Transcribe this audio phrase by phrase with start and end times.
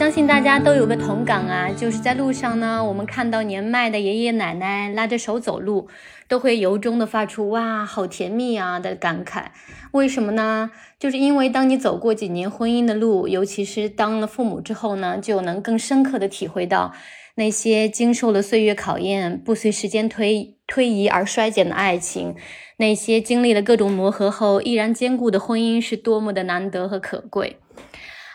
[0.00, 5.88] 相信大家都有个同感啊，就是在路上呢，我们看到年迈的爷爷奶奶拉着手走路，
[6.26, 9.48] 都会由衷的发出“哇，好甜蜜啊”的感慨。
[9.92, 10.70] 为什么呢？
[10.98, 16.94] 就是因为当你走过几年婚姻的路，尤其是当了父母之后呢，就能更深刻的体会到
[17.34, 22.34] 那些经受了岁月考验、不随时间推推移而衰减的爱情，
[22.78, 27.58] 那些经历了各种磨合后依然坚固的婚姻是多么的难得和可贵。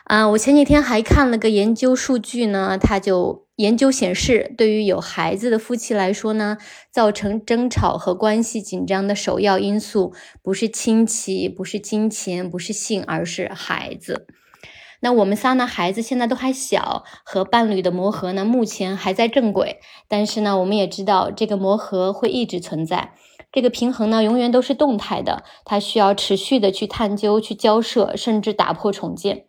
[0.06, 6.58] 啊，我前几天还看了个研究数据呢，它就研究显示，对于有孩子的夫妻来说呢，
[6.92, 14.28] 造成争吵和关系紧张的首要因素不是亲戚，不是金钱，不是性，而是孩子。
[15.02, 23.14] 那我们仨呢，孩子现在都还小，和伴侣的磨合呢，目前还在正轨，但是呢，我们也知道这个磨合会一直存在，
[23.52, 29.46] 这个平衡呢，永远都是动态的，它需要持续的去探究、去交涉，甚至打破重建。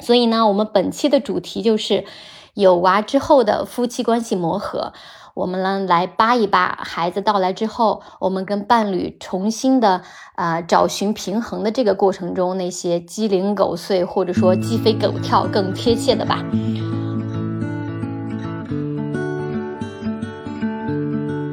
[0.00, 2.04] 所以呢，我们本期的主题就是
[2.54, 4.92] 有娃之后的夫妻关系磨合。
[5.34, 10.02] 我们呢来扒一扒孩子到来之后，我们跟伴侣重新的
[10.36, 16.44] 啊找寻平衡的这个过程中那些鸡零狗碎或者说鸡飞狗跳更贴切的吧。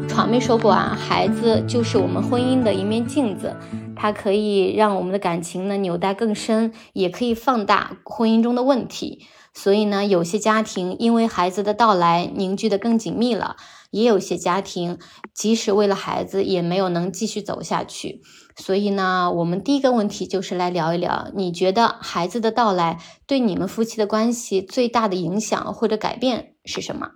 [0.08, 3.56] 闯妹说过啊，孩子就是我们婚姻的一面镜子。
[4.02, 9.28] 它可以让我们的感情呢纽带更深，也可以放大婚姻中的问题。
[9.54, 13.58] 所以呢，有些家庭因为孩子的到来凝聚的更紧密了，
[13.92, 14.98] 也有些家庭
[15.36, 18.24] 即使为了孩子也没有能继续走下去。
[18.56, 27.10] 所以呢，我们第一个问题就是来聊一聊，你觉得孩子的到来对你们夫妻的关系最大的影响或者改变是什么？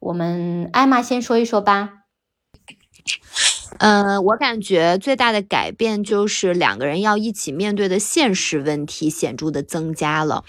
[0.00, 1.90] 我们艾玛先说一说吧。
[3.78, 10.44] 嗯，我感觉最大的改变就是两个人要一起面对的现实问题显著的增加了。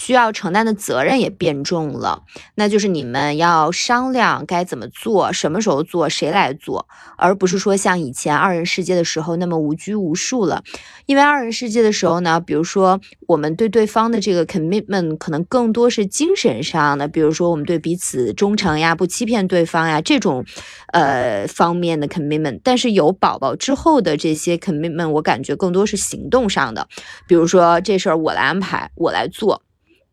[0.00, 2.22] 需要承担的责任也变重了，
[2.54, 6.88] 那就是你们要商量该怎么做，什么时候做，谁来做，
[7.18, 10.64] 而不是说像以前二人世界的时候那么无拘无束了。
[11.04, 12.98] 因为二人世界的时候呢，比如说
[13.28, 20.46] 我们对对方的这个 commitment 可能更多是精神上的，比如说我们对彼此忠诚呀，不欺骗对方呀这种，
[20.94, 22.58] 呃方面的 commitment。
[22.64, 26.88] 但是有宝宝之后的这些 commitment，我感觉更多是行动上的，
[27.28, 29.62] 比如说这事儿我来安排，我来做。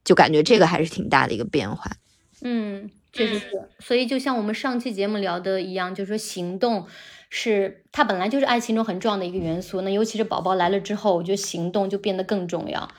[0.07, 1.91] 就感觉这个还是挺大的一个变化，
[2.41, 3.45] 嗯，确实是。
[3.79, 6.88] 所以就像我们上期节目聊的一样，就是说行动
[7.29, 9.81] 是它本来就是爱情中很重要的一个元素。
[9.81, 12.90] 那尤其是宝宝来了之后，我觉得行动就变得更重要。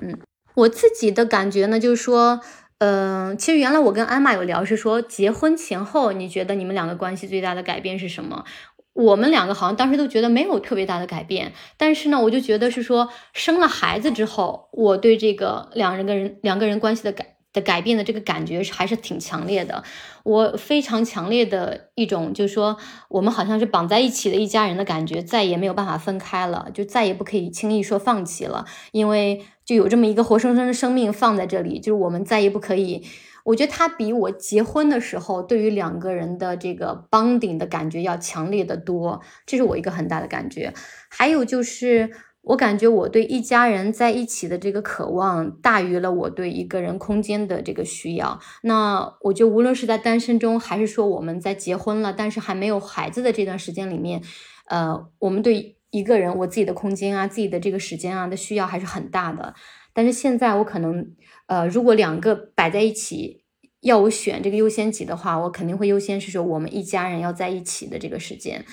[0.00, 0.18] 嗯，
[0.54, 2.40] 我自己的感觉呢，就是说，
[2.78, 8.46] 嗯，其实原来我跟安玛有聊，是说结婚前后，你觉得你们两个关系最大的改变是什么？
[8.94, 19.82] 我们两个好像当时都觉得没有特别大的改变，但是呢，我就觉得是说生了孩子之后，我对这个两人跟人两个人关系的改的改变的这个感觉还是挺强烈的。
[20.22, 22.76] 我非常强烈的一种就是说，
[23.08, 33.04] 我们好像是绑在一起的一家人的感觉，再也没有办法分开了，就再也不可以轻易说放弃了，因为就有这么一个活生生的生命放在这里，就是我们再也不可以。
[33.44, 40.72] 我觉得他比我结婚的时候对于两个人的这个帮顶的感觉要强烈的多，这是我一个很大的感觉。
[41.10, 42.10] 还有就是，
[42.40, 48.40] 我感觉我对一家人在一起的这个渴望大于了我对一个人空间的这个需要。
[48.62, 54.22] 那我觉得无论是在单身中，还是说我们在结婚了但是还没有孩子的这段时间里面，
[54.68, 59.54] 呃，我们对一个人我自己的空间啊、自己的这个时间啊的需要还是很大的。
[59.92, 61.14] 但是现在我可能。
[61.46, 63.44] 呃，如果两个摆在一起，
[63.80, 68.64] 要我选这个优先级的话，我肯定会优先是说我们一家人要在一起的这个时间。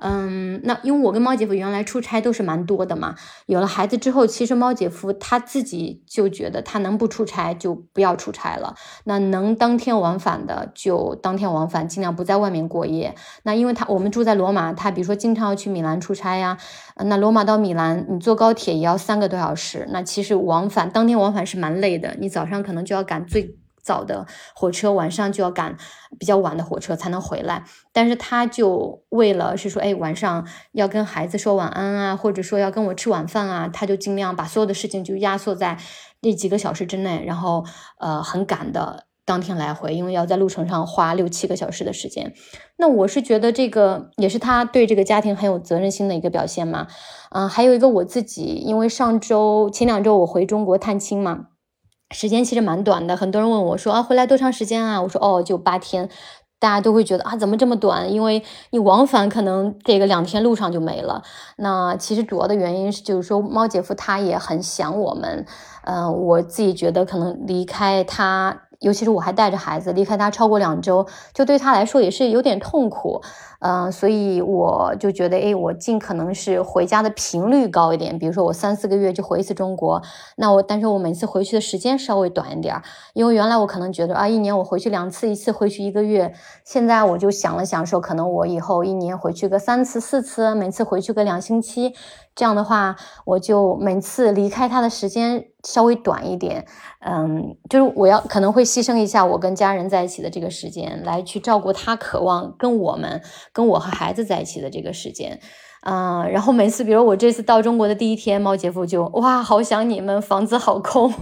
[0.00, 3.14] 嗯，那因为我跟猫姐夫原来出差都是蛮多的嘛，
[3.46, 13.14] 有了孩子之后，其实猫姐夫他自己就觉得他能不出差就不要出差了，那能当天往返的就当天往返，尽量不在外面过夜。
[13.42, 16.56] 那因为他我们住在罗马，他比如说经常要去米兰出差呀，
[17.04, 23.56] 那罗马到米兰你坐高铁也要三个多小时，那其实往返当天往返是蛮累的，你早上可能就要赶最。
[23.88, 25.76] 早的火车，晚上就要赶
[26.18, 27.64] 比较晚的火车才能回来。
[27.94, 35.78] 但是他就为了是说，哎，晚上要跟孩子说晚安啊，或者说要跟我吃晚饭啊，他就尽量把所有的事情就压缩在
[36.20, 37.64] 那几个小时之内，然后
[37.98, 42.34] 呃很赶的当天来回，因为要在路程上花六七个小时的时间。
[42.76, 46.86] 那我是觉得这个也是他对这个家庭很有责任心的一个表现嘛。
[47.30, 51.46] 嗯，还有一个我自己，因为上周前两周我回中国探亲嘛。
[52.10, 55.02] 时间其实蛮短的，很多人问我说啊，回来多长时间啊？
[55.02, 56.08] 我说哦，就八天。
[56.60, 58.12] 大家都会觉得啊，怎么这么短？
[58.12, 61.22] 因为你往返可能这个两天路上就没了。
[61.56, 65.46] 那其实主要的原因是，就是说猫姐夫他也很想我们。
[65.84, 68.62] 嗯，我自己觉得可能离开他。
[68.80, 73.20] 尤其是我还带着孩子离开他超过两周，就对他来说也是有点痛苦，
[73.60, 80.00] 嗯，所以我就觉得，哎，我尽可能是回家的频率高一点，比如说我三四个月就回一次中国，
[80.36, 82.80] 那我但是我每次回去的时间稍微短一点，
[83.14, 86.32] 因为原来我可能觉得啊，一年我回去两次，一次回去一个月，
[86.64, 91.94] 现在我就想了想说，可能我以后一年回去个三次四次，每次回去个两星期。
[92.38, 92.94] 这样的话，
[93.24, 96.64] 我就每次离开他的时间稍微短一点，
[97.00, 103.20] 嗯，就是我要可能会牺牲一下我跟家人在一起的这个时间，来去照顾他渴望跟我们、
[103.52, 105.40] 跟我和孩子在一起的这个时间，
[105.84, 111.12] 嗯，然后每次，比如我这次到中国的第一天，猫姐夫就哇，好想你们，房子好空，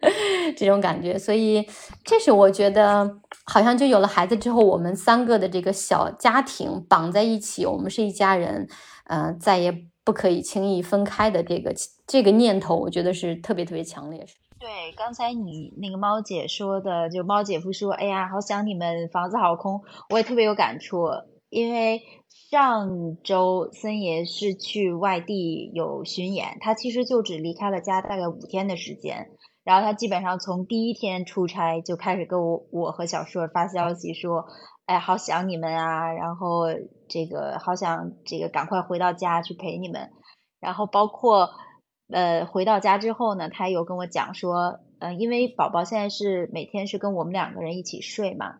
[0.56, 1.68] 这种感觉，所以
[2.02, 8.66] 这是我觉得好像就有了孩子之后，我们三个的这个小家庭绑在一起，我们是一家人，
[9.08, 9.91] 嗯，再也。
[10.04, 11.74] 不可以轻易分开的这个
[12.06, 14.26] 这个念头，我觉得是特别特别强烈。
[14.58, 21.08] 对，刚才你那个猫姐说的，就猫姐夫说：“哎呀，好想你们，房子好空。”我也特别有感触，
[21.50, 22.00] 因为
[22.50, 29.30] 上周森爷是去外地有巡演，他其实就只离开了家大概五天的时间，
[29.64, 34.46] 然后他基本上从第一天出差就开始跟我我和小硕发消息说。
[34.86, 36.12] 哎，好想你们啊！
[36.12, 36.66] 然后
[37.08, 40.10] 这个好想这个赶快回到家去陪你们。
[40.60, 41.50] 然后包括
[42.12, 48.56] 呃回到家之后呢，他有跟我讲说，嗯，因为宝宝现在是每天是跟我们两个人一起睡嘛，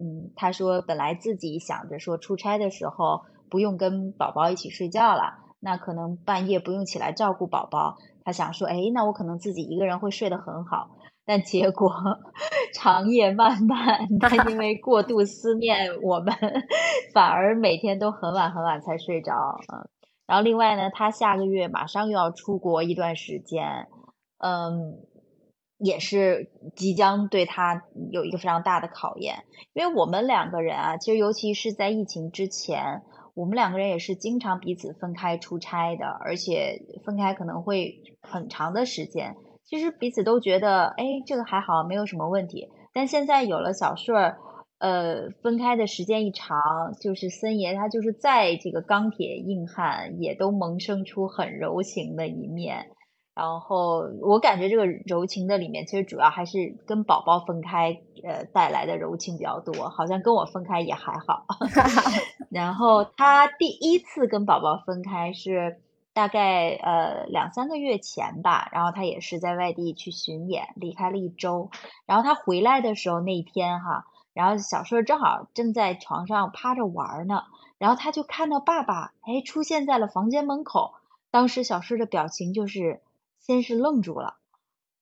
[0.00, 10.90] 嗯，他说本来自己想着说出差的时候不用跟宝宝一起睡觉了，那可能半夜不用起来照顾宝宝，他想说，哎，那我可能自己一个人会睡得很好。
[11.28, 11.92] 但结果
[12.72, 16.34] 长夜漫漫，他 因为过度思念我们，
[17.12, 19.34] 反而每天都很晚很晚才睡着。
[19.70, 19.90] 嗯，
[20.26, 23.88] 然后另外呢，他下个月马上又要出国一段时间，
[24.38, 25.04] 嗯，
[25.76, 29.44] 也是即将对他有一个非常大的考验。
[29.74, 33.02] 因为我们两个人啊，其实尤其是在疫情之前，
[33.34, 39.36] 我们两个人也是经常彼此分开出差的，而且分开可能会很长的时间。
[39.68, 42.70] 其实彼此都觉得，哎，这个还好，没有什么问题。
[42.94, 44.38] 但现在有了小顺儿，
[44.78, 46.56] 呃，分开的时间一长，
[47.02, 52.86] 就是森爷他就是再这个钢铁硬汉，也都萌生出很柔情的一面。
[53.34, 57.94] 然后我感觉这个柔情的里面，其实主要还是跟宝宝分开，
[58.24, 59.90] 呃，带来的柔情比较多。
[59.90, 61.44] 好像跟我分开也还好。
[62.50, 65.82] 然后他第一次跟宝宝分开是。
[66.18, 71.70] 大概呃两三个月前吧，然后他也是在外地去巡演，离开了一周。
[72.06, 77.44] 然后他回来的时候那一天哈，然后小顺正好正在床上趴着玩呢，
[77.78, 80.94] 然后他就看到爸爸哎出现在了房间门口。
[81.30, 83.00] 当时小顺的表情就是
[83.38, 84.38] 先是愣住了，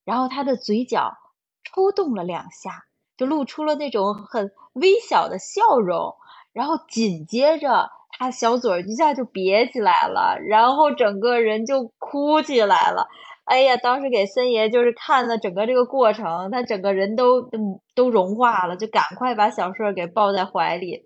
[0.04, 1.16] 然后他的嘴角
[1.64, 2.84] 抽动了两下，
[3.16, 6.14] 就露出了那种很微小的笑容，
[6.52, 7.90] 然后紧接着。
[8.18, 13.06] 他小嘴一下就瘪起来了，然后整个人就哭起来了。
[13.44, 17.48] 哎呀，当时给森爷就是看的整个这个过程，他整个人都
[17.94, 21.04] 都融化了，就赶快把小顺给抱在怀里。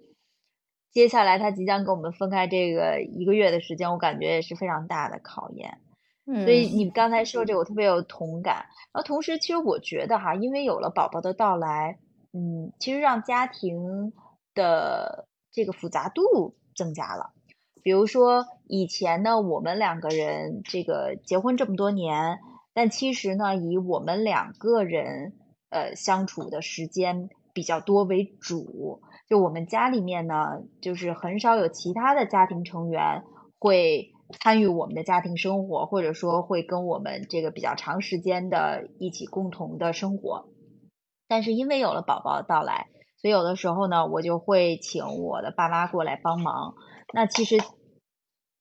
[0.90, 5.78] 接下来他即将跟我们分开这个一个月的时间，我感觉也是非常大的考验。
[6.24, 8.66] 所以你刚才说这个，我特别有同感。
[8.92, 11.99] 然后同时，其实我觉得哈，因为有了宝宝的到来，
[12.32, 14.12] 嗯，其实让家庭
[14.54, 16.56] 的这个复杂度。
[16.74, 17.32] 增加了，
[17.82, 22.38] 比如说以前呢，我们两个人这个结婚这么多年，
[22.72, 25.34] 但其实呢，以我们两个人
[25.70, 29.02] 呃相处的时间比较多为主。
[29.28, 33.22] 就我们家里面呢，就是很少有其他的家庭成员
[33.58, 40.48] 会参与我们的家庭生活，或者说会跟我们这个比较长时间的一起共同的生活。
[41.28, 42.88] 但是因为有了宝宝的到来。
[43.20, 46.74] 所以有的时候呢，我就会请我的爸妈过来帮忙。
[47.12, 47.58] 那其实，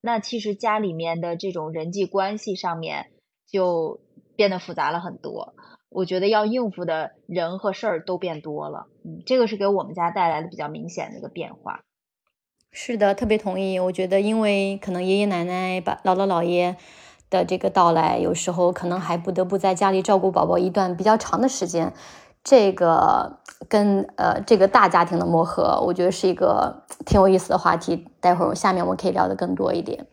[0.02, 3.12] 那其实家里面的这种人际关系上面
[3.50, 4.02] 就
[4.36, 5.54] 变得复杂了很多。
[5.90, 8.88] 我觉得要应付的人和事儿都变多了。
[9.06, 11.80] 嗯，这个是给我们家带来的比较明显的一个变化。
[12.72, 13.80] 是的，特别同意。
[13.80, 16.76] 我觉得，因为可能爷爷奶奶、把姥姥姥爷
[17.30, 21.94] 的这个到来，有时候可能还不得不在家里照顾宝宝一段比较长的时间。
[22.44, 28.08] 这个跟呃这个大家庭的磨合，我觉得是一个挺有意思的话题。
[28.20, 30.08] 待会儿下面我们可以聊的更多一点。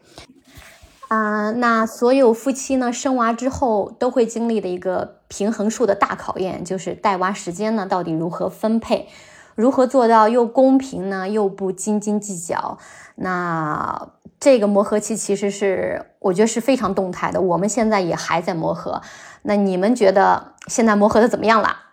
[1.08, 9.08] 啊，那所有夫妻呢生娃之后都会经历的一个平衡术的大考验，就是带娃时间呢到底如何分配？
[9.54, 12.76] 如何做到又公平呢，又不斤斤计较？
[13.14, 19.00] 那这个磨合期其实是我觉得是非常动态的，我们现在也还在磨合。
[19.42, 21.85] 那你们觉得现在磨合的怎么样了？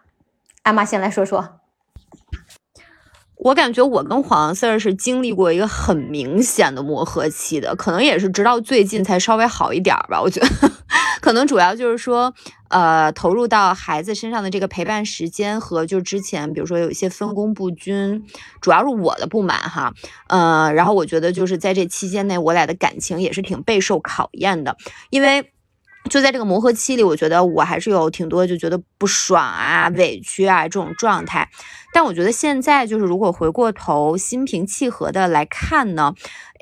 [0.63, 1.59] 艾玛先来说说。
[3.35, 10.21] 我感觉我跟黄 Sir 是经历过一个很明显的磨合期的，可能也是直到最近才稍微好一点吧。
[10.21, 10.47] 我觉得
[11.19, 12.33] 可能主要就是说，
[12.69, 18.23] 呃，投入到孩子身上的这个陪伴时间和就之前，比如说有一些分工不均，
[18.61, 19.93] 主要是我的不满哈。
[20.27, 24.77] 呃，然后我觉得就是在这期间内，我俩的感情也是挺备受考验的，
[25.09, 25.49] 因为。
[26.09, 31.49] 就在这个磨合期里，我觉得我还是有挺多就觉得不爽啊、委屈啊这种状态。
[31.93, 36.13] 但我觉得现在就是如果回过头心平气和的来看呢，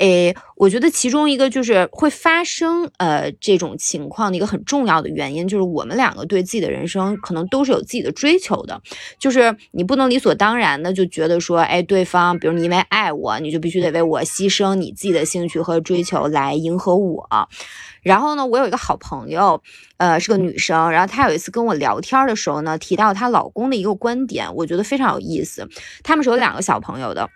[0.02, 8.82] 诶，我觉得其中一个就是会发生呃这种情况的一个很重要的原因，就是我们两个对自己的人生可能都是有自己的追求的，
[9.20, 17.30] 就是你不能理所当然的就觉得说，哎，对方比如你因为爱我，你就必须得为我牺牲你自己的兴趣和追求来迎合我。
[18.02, 19.62] 然后呢，我有一个好朋友，
[19.98, 20.90] 呃，是个女生。
[20.90, 25.70] 然后她有一次跟我聊天的时候呢，提到她老公的一个观点，我觉得非常有意思。
[26.04, 27.30] 他们是有两个小朋友的，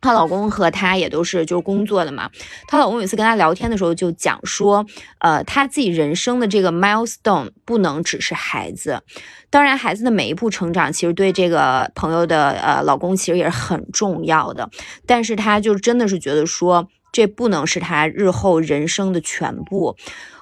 [0.00, 2.30] 她老公和她也都是就是工作的嘛。
[2.66, 4.84] 她老公有一次跟她聊天的时候就讲说，
[5.18, 9.02] 呃，她自己人生的这个 milestone 不能只是孩子。
[9.50, 14.70] 当然，孩子的每一步成长，其实对这个朋友的呃老公其实也是很重要的。
[15.06, 16.88] 但是她就真的是觉得说。
[17.12, 19.96] 这不能是他日后人生的全部。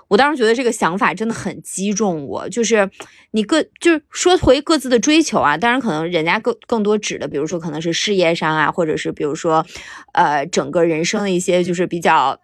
[0.09, 2.91] 我当时觉得这个想法真的很击中我，就是
[3.33, 9.65] 你各就是说回各自的追求啊，当然可能人家更更多指的，比如说可能是事业上啊，或者是比如说，
[10.12, 12.41] 呃，整个人生的一些就是比较，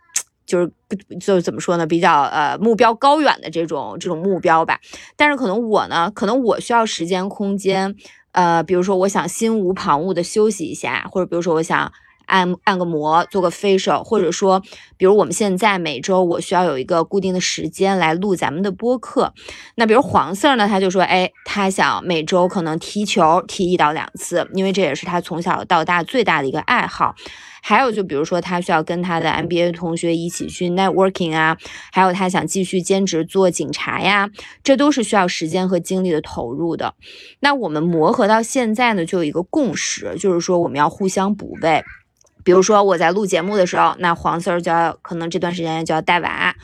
[0.46, 0.70] 就是
[1.18, 4.78] 就怎么说呢，比较呃目标高远的这种这种目标吧。
[5.16, 7.94] 但是可能我呢，可能我需要时间空间，
[8.32, 11.90] 呃，比如说我想心无旁骛的休息一下，或者比如说我想。
[12.26, 14.62] 按按个摩，做个 facial，或者说，
[14.96, 19.32] 比如我们现在每周我需要有一个固定的时间来录咱们的播客。
[19.76, 27.14] 那比如黄 Sir 呢，他就说，哎，他想每周可能踢球踢一到两次，因为这也是他从小到大最大的一个爱好。
[27.66, 31.56] 还有就比如说他需要跟他的 MBA 同学一起去 networking 啊，
[31.92, 34.28] 还有他想继续兼职做警察呀，
[34.62, 36.94] 这都是需要时间和精力的投入的。
[37.40, 41.82] 那我们磨合到现在呢，就有一个共识，就是说我们要互相补位。
[42.44, 46.54] 比如说我在录节目的时候，那黄 Sir 就要可能这段时间就要带娃，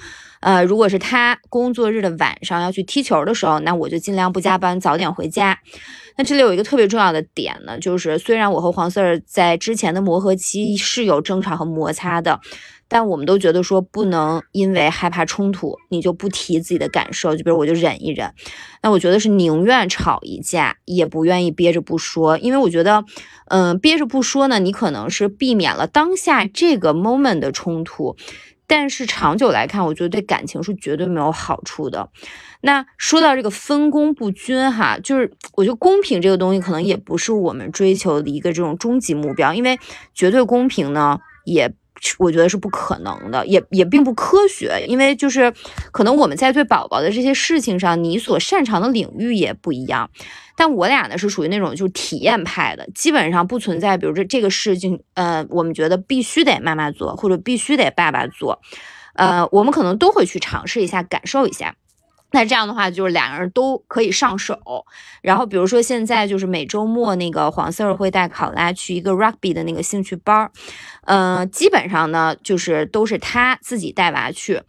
[0.41, 5.59] 呃，如果是他工作日的晚上要去踢球的时候，那我就尽量不加班，早点回家。
[6.17, 12.41] 那这里有一个特别重要的点呢，就是虽然我和黄 Sir 在之前的磨合期是有争吵和摩擦的。
[12.93, 18.35] 但我们都觉得说不能因为害怕冲突，你就不提自己的感受，就比如我就忍一忍。
[18.83, 23.05] 那我觉得是宁愿吵一架，也不愿意憋着不说，因为我觉得，
[23.47, 28.17] 嗯，憋着不说呢，你可能是避免了当下这个 moment 的冲突，
[28.67, 32.11] 但是长久来看，我觉得对感情是绝对没有好处的。
[32.61, 39.79] 那说到这个分工不均哈，就是我觉得公平这个东西可能也不是我们追求的一个这种终极目标，因为
[40.13, 41.73] 绝对公平呢也。
[42.19, 45.53] 我觉得是不可能的，也也并不科学，因为就是
[45.93, 50.11] 可能我们在对宝宝的这些事情上，你所擅长的领域也不一样。
[50.57, 58.61] 但我俩呢是属于那种就是体验派的，基本上不存在，比如说这个事情，呃，我们觉得必须得妈妈做，或者必须得爸爸做，
[59.15, 61.75] 呃，我们可能都会去尝试一下，感受一下。
[62.33, 64.59] 那这样的话，就是两个人都可以上手。
[65.23, 70.51] 然后，比如说现在就是每周末那个黄 Sir 会带考拉去一个 rugby 的那个兴趣班儿，
[71.07, 74.61] 嗯，基本上呢就是都是他自己带娃去，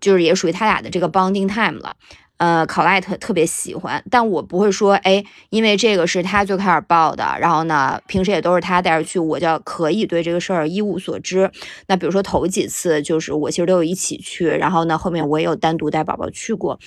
[0.00, 1.96] 就是也属于他俩的这个 bonding time 了。
[2.38, 11.50] 呃，考拉特特别喜欢，但我不会说，哎，因为这个是他最开始报的，然后呢，平时也都是他带着去，我就可以对这个事儿一无所知。
[11.86, 16.78] 那比如说头几次，就是我其实都有一起去，然后呢，后面我也有单独带宝宝去过。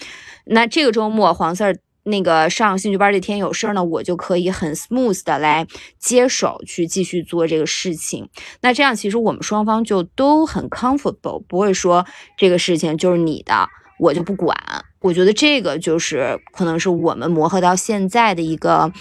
[0.46, 5.66] 那这个周末黄 Sir 那个上兴趣班这天有事儿呢，我就可以很 smooth 的来
[5.98, 8.30] 接手去继续做这个事情。
[8.62, 12.06] 那这样其实我们双方就都很 comfortable，不会说
[12.38, 13.70] 这个事情就是你的。
[14.00, 14.56] 我就不管，
[15.02, 18.92] 我觉得这个就是可能是我们磨合到现在的一个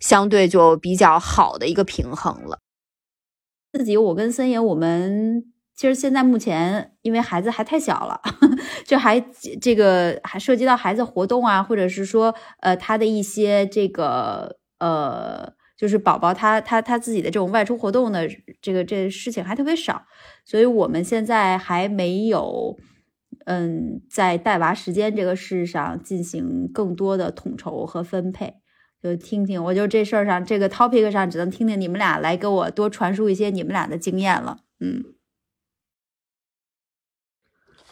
[0.00, 2.58] 相对就比较好的一个平衡了。
[3.72, 5.44] 自己，我跟森爷，我们
[5.76, 8.20] 其实现在目前因为孩子还太小了，
[8.84, 9.20] 就还
[9.60, 18.28] 这个还涉及到孩子活动啊，或者是说呃他的一些这个呃就是宝宝他他他自己的这种外出活动的
[18.60, 20.02] 这个这事情还特别少，
[20.44, 22.76] 所以我们现在还没有。
[23.44, 28.54] 嗯，在带娃时间这个事上进行更多的统筹和分配，
[29.02, 34.58] 就听听，我就这事儿上这个 topic 上，只能听听你们俩来给我多传输一些你们俩的经验了。
[34.80, 35.04] 嗯，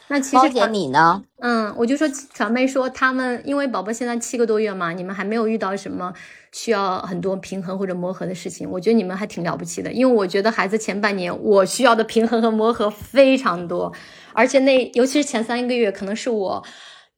[0.09, 1.25] 那其实姐你呢？
[1.41, 6.13] 嗯，我就说小妹说他们，因为宝宝现在七个多月嘛，你们还没有遇到什么
[6.53, 9.91] 需要很多平衡或者磨合的事情，我觉得你们还挺了不起的。
[9.93, 13.93] 因为我觉得孩子前半年我需要的平衡和磨合非常多，
[14.35, 16.65] 而且那尤其是前三个月，可能是我，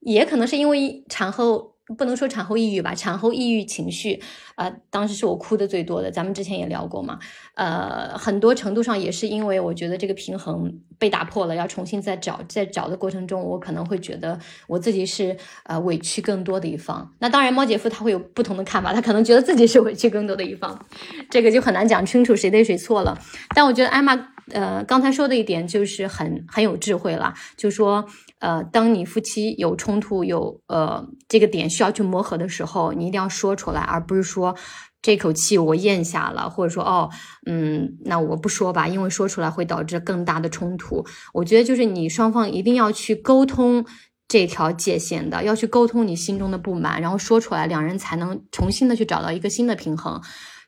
[0.00, 1.75] 也可能是因为产后。
[1.99, 4.18] 不能说产后抑郁吧，产后抑郁情绪，
[4.56, 6.11] 呃，当时是我哭的最多的。
[6.11, 7.18] 咱们之前也聊过嘛，
[7.56, 17.12] 呃，很多程度上也是因为我觉得这个平衡被打破了，要重新再找，在找的过程中，我可能会觉得我自己是呃委屈更多的一方。
[17.18, 20.87] 那当然，猫姐夫他会有不同的看法，他可能觉得自己是委屈更多的一方，
[21.28, 23.18] 这个就很难讲清楚谁对谁错了。
[23.54, 24.16] 但我觉得艾玛
[24.50, 28.06] 呃刚才说的一点就是很很有智慧了，就说。
[28.40, 34.54] 呃，当你夫妻有冲突、有呃这个点需要去磨合的时候，你一定要说出来，而不是说
[35.00, 37.08] 这口气我咽下了，或者说哦，
[37.46, 41.02] 嗯，那我不说吧，因为说出来会导致更大的冲突。
[41.32, 43.86] 我觉得就是你双方一定要去沟通
[44.28, 50.20] 这条界限的，要去沟通你心中的不满，然后说出来，两人才能重新的去找到一个新的平衡，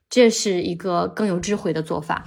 [0.09, 2.25] 这是一个更有智慧的做法。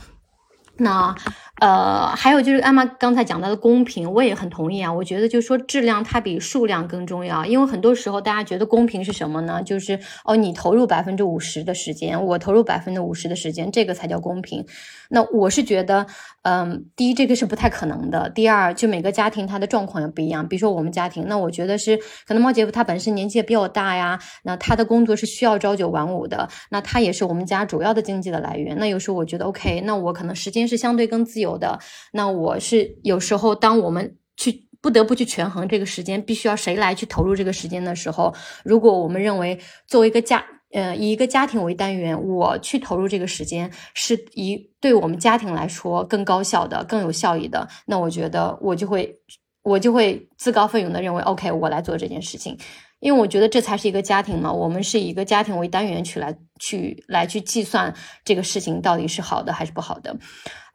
[0.79, 1.15] 那。
[1.59, 4.91] 呃，还有就是艾玛刚才讲到的公平，我也很同意啊。
[4.91, 9.61] 我觉得就是说质量它比数量更重要，因为很多时候大家觉得公平是什么呢？
[9.61, 14.65] 就是哦，你投入百分之五十的时间，我投入百分之五十的时间，这个才叫公平。
[15.09, 16.05] 那我是觉得，
[16.43, 18.29] 嗯，第一这个是不太可能的。
[18.29, 20.47] 第二，就每个家庭它的状况也不一样。
[20.47, 28.77] 比如说我们家庭，那我觉得是可能猫姐夫他本身年纪也比较大呀，那他的工作是需要朝九晚五的，那他也是我们家主要的经济的来源。
[28.77, 31.48] 那有时候我觉得 OK，那我可能时间是相对更自由。
[31.49, 31.79] 有的，
[32.13, 49.13] 那我是有时候，当我们去不得不去权衡这个时间，必须要谁来去投入这个时间的时候，如果我们认为作为一个家，呃，以一个家庭为单元，我去投入这个时间是以对我们家庭来说更高效的、更有效益的，那我觉得我就会，
[49.63, 52.57] 我就会自告奋勇的认为，OK，我来做这件事情。
[53.01, 57.95] 因为我觉得这才是一个家庭嘛，我们是以一个家庭为单元去来去来去计算
[58.25, 60.13] 这个事情到底是好的还是不好的，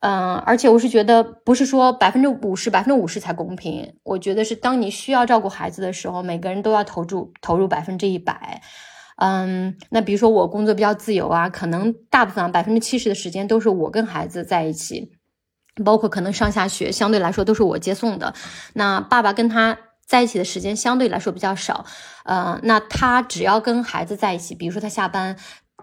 [0.07, 8.61] 嗯，而且我是觉得不是说百分之五十百分之五十才公平，我觉得是当你需要照顾孩子的时候，每个人都要投注投入百分之一百，
[9.17, 15.13] 嗯，那比如说我工作比较自由啊，可能大部分百分之七十的时间都是我跟孩子在一起，
[15.83, 18.35] 包括可能上下学相对来说都是我接送的，
[18.75, 19.79] 那爸爸跟他。
[20.07, 21.87] 在一起的时间相对来说比较少，
[22.27, 25.35] 呃，那他只要跟孩子在一起，比如说他下班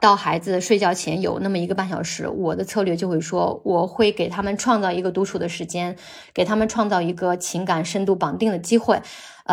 [0.02, 5.96] 到孩子睡觉前有那么一个半小时，我的策略就会说，我会给他们创造一个独处的时间，
[6.34, 9.00] 给他们创造一个情感深度绑定的机会。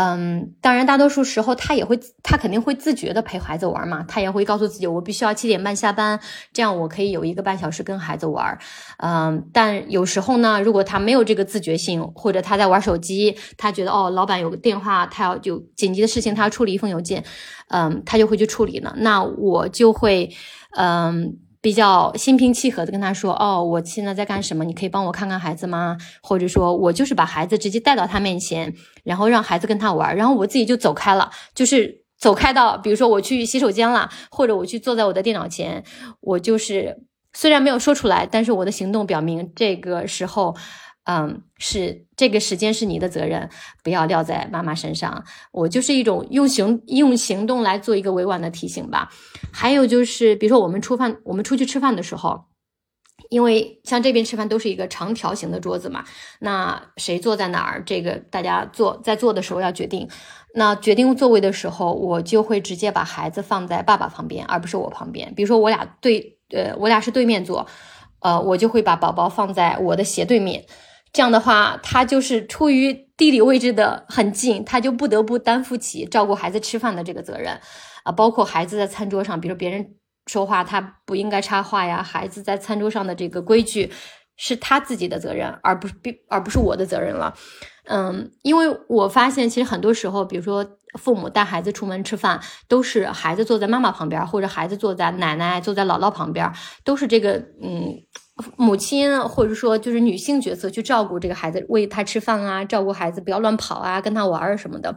[0.00, 6.20] 嗯，当然，大多数时候他也会，他肯定会自觉的陪孩子玩嘛，他也会告诉自己，我必须要七点半下班，
[6.52, 8.56] 这样我可以有一个半小时跟孩子玩。
[8.98, 17.24] 嗯，但有时候呢，如果他没有这个自觉性，或者他在玩手机，他觉得哦，老板有个电话，他要有紧急的事情，他要处理一封邮件，
[17.70, 18.94] 嗯，他就会去处理了。
[18.98, 20.30] 那我就会，
[20.76, 21.38] 嗯。
[21.68, 24.64] 比较心平气和的跟他说：“哦，我现在在干什么？
[24.64, 25.98] 你可以帮我看看孩子吗？
[26.22, 28.72] 或者说，我就是把孩子直接带到他面前，
[29.04, 35.84] 然后让孩子跟他玩，然后我自己就走开了，就是走开到，比如说我去洗手间了，或者我去坐在我的电脑前，
[36.22, 37.02] 我就是
[37.34, 40.56] 虽然没有说出来，但是我的行动表明这个时候。”
[41.10, 43.48] 嗯，是这个时间是你的责任，
[43.82, 45.24] 不要撂在妈妈身上。
[45.52, 49.08] 我就是一种用行用行动来做一个委婉的提醒吧。
[49.50, 52.44] 还有就是，比如说我们出饭，我们出去吃饭的时候，
[53.30, 56.04] 因为像这边吃饭都是一个长条形的桌子嘛，
[56.40, 60.06] 那谁坐在哪儿，这个大家坐在坐的时候要决定。
[60.54, 65.32] 那决定座位的时候，我就会直接把孩子放在爸爸旁边，而不是我旁边。
[65.34, 67.66] 比如说我俩对，呃，我俩是对面坐，
[68.20, 70.66] 呃，我就会把宝宝放在我的斜对面。
[71.18, 77.58] 这样的话，他就是出于地理位置的很近，他就不得不担负起照顾孩子吃饭的这个责任，
[78.04, 79.96] 啊，包括孩子在餐桌上，比如别人
[80.28, 82.04] 说话，他不应该插话呀。
[82.04, 83.90] 孩子在餐桌上的这个规矩
[84.36, 87.34] 是他自己的责任，而不是并而不是我的责任了。
[87.86, 90.64] 嗯，因为我发现，其实很多时候，比如说
[91.00, 96.48] 父母带孩子出门吃饭，都是孩子坐在妈妈旁边，或者孩子坐在奶奶、坐在姥姥旁边，
[96.84, 98.04] 都是这个嗯。
[98.56, 104.96] 母亲或者说就是女性角色去照顾这个孩子，喂他吃饭啊，照顾孩子不要乱跑啊，跟他玩儿什么的。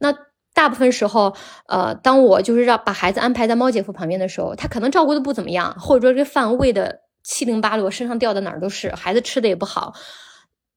[0.00, 0.14] 那
[0.54, 1.34] 大部分时候，
[1.68, 9.94] 呃，当我就是让把孩子安排在猫姐夫旁边的时候，他可能照顾的不怎么样，或者说这饭喂的七零八落，身上掉的哪儿都是，孩子吃的也不好。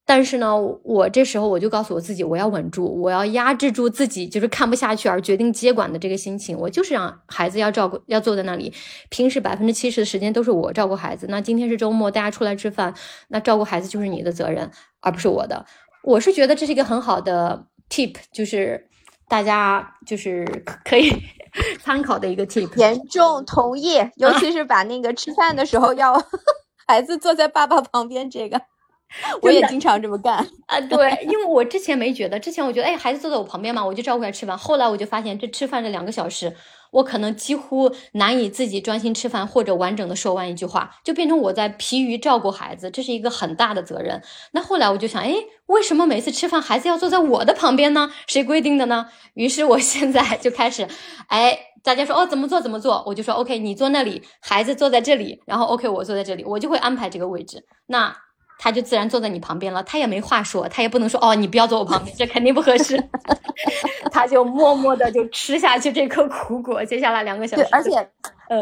[0.09, 6.57] 但是呢，我这时候我就告诉我自己，我要稳住，我要压制住自己，就是看不下去而决定接管的这个心情。
[6.57, 8.73] 我就是让孩子要照顾，要坐在那里。
[9.09, 11.27] 平时百分之七十的时间都是我照顾孩子。
[11.27, 12.93] 那今天是周末，大家出来吃饭，
[13.27, 15.65] 那照顾孩子就是你的责任，而不是我的。
[16.03, 18.87] 我是觉得这是一个很好的 tip，就是
[19.27, 20.45] 大家就是
[20.85, 21.11] 可以
[21.83, 22.73] 参考的一个 tip。
[22.77, 26.13] 严重同意，尤其是把那个吃饭的时候要
[26.87, 28.61] 孩子坐在爸爸旁边这个。
[29.41, 30.35] 我也经常这么干
[30.67, 34.57] 啊，对，因为我之前没觉得，之前我觉得，哎，孩子坐在我旁边嘛，我就照顾他吃饭。
[34.57, 36.53] 后来我就发现，这吃饭这两个小时，
[36.91, 44.21] 我可能几乎难以自己专心吃饭或者完整的说完一句话，就变成我在疲于照顾孩子，这是一个很大的责任。
[44.51, 45.33] 那后来我就想，哎，
[45.67, 48.11] 为什么每次吃饭孩子要坐在我的旁边呢？
[48.27, 49.07] 谁规定的呢？
[49.35, 50.85] 于是我现在就开始，
[51.27, 57.65] 哎，大家说哦怎么做怎么做，我就说 OK，你坐那里，孩子坐在这里，然后 OK 我坐在这里，我就会安排这个位置。
[57.85, 58.13] 那。
[58.57, 62.97] 他就自然坐在你旁边了，他也没话说，他也不能说哦，你不要坐我旁边，这肯定不合适。
[64.11, 66.83] 他就默默的就吃下去这颗苦果。
[66.85, 68.09] 接下来两个小时，对，而且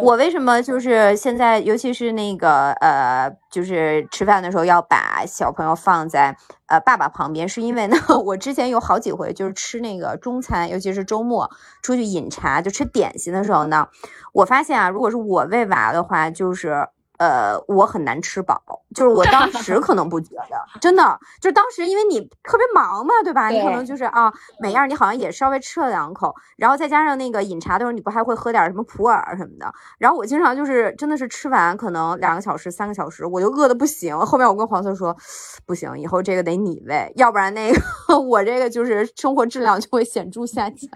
[0.01, 6.35] 我为什么就是现在，尤其是那个呃，就是吃饭的时候要把小朋友放在
[6.67, 11.49] 呃爸爸旁边，是因为呢， 我之前有好几回就是吃那个中餐，尤其是周末
[11.81, 13.87] 出去饮茶就吃点心的时候呢，
[14.33, 16.87] 我发现啊，如果是我喂娃的话，就是。
[17.17, 18.61] 呃，我很难吃饱，
[18.93, 23.49] 就是我当时可能不觉得，真的，就是当时因为你特别忙嘛，对吧？
[23.49, 29.73] 你可能就是啊，每样你好像也稍微吃了两口，然后再加上那个饮茶的时候，你不还会喝点什么普洱什么的？
[29.97, 34.17] 然后我经常就是真的是吃完可能两个小时、三个小时，我就饿的不行。
[34.19, 35.15] 后面我跟黄色说，
[35.65, 37.79] 不行，以后这个得你喂，要不然那个
[38.19, 40.89] 我这个就是生活质量就会显著下降。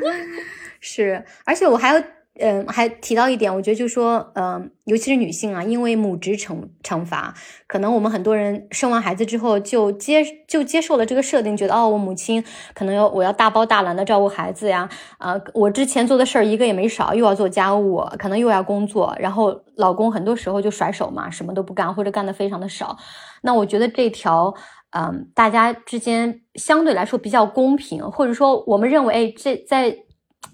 [0.80, 2.02] 是，而且我还要。
[2.40, 7.34] 嗯，还提到一点，我觉得就说，嗯，尤其是女性啊，因为母职惩惩罚，
[7.66, 12.42] 可能我们很多人生完孩子之后就接就接受了这个设定，觉得哦，我母亲
[12.74, 22.96] 可能要我要大包大揽的照顾孩子呀，啊，我之前做的事儿一个也没少，又要做家务，可能又要工作，然后老公很多时候就甩手嘛，什么都不干或者干的非常的少。
[23.42, 24.54] 那我觉得这条，
[24.90, 29.96] 嗯，大家之间相对来说比较公平，或者说我们认为，哎，这在。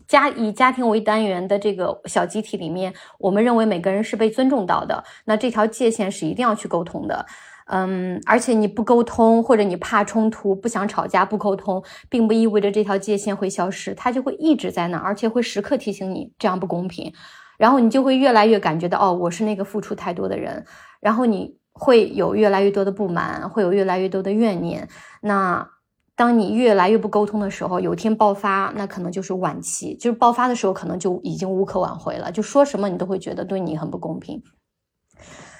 [0.08, 5.02] 家以家庭为单元的这个小集体里面，我们认为每个人是被尊重到的。
[5.24, 7.26] 那这条界限是一定要去沟通的，
[7.66, 17.12] 嗯，而且你不沟通，或者你怕冲突，不想吵架，不沟通，并不意味着这条界限会消失，它就会一直在那，而且会时刻提醒你这样不公平。
[17.58, 20.64] 然后你就会越来越感觉到，哦，我是那个付出太多的人，
[21.00, 24.88] 然后你会有越来越多的不满，会有越来越多的怨念。
[25.22, 25.70] 那。
[26.16, 29.94] 当你越来越不沟通的时候，有一天爆发，那可能就是晚期。
[29.96, 32.32] 就是爆发的时候，可能就已经无可挽回了。
[32.32, 34.42] 就说什么你都会觉得对你很不公平。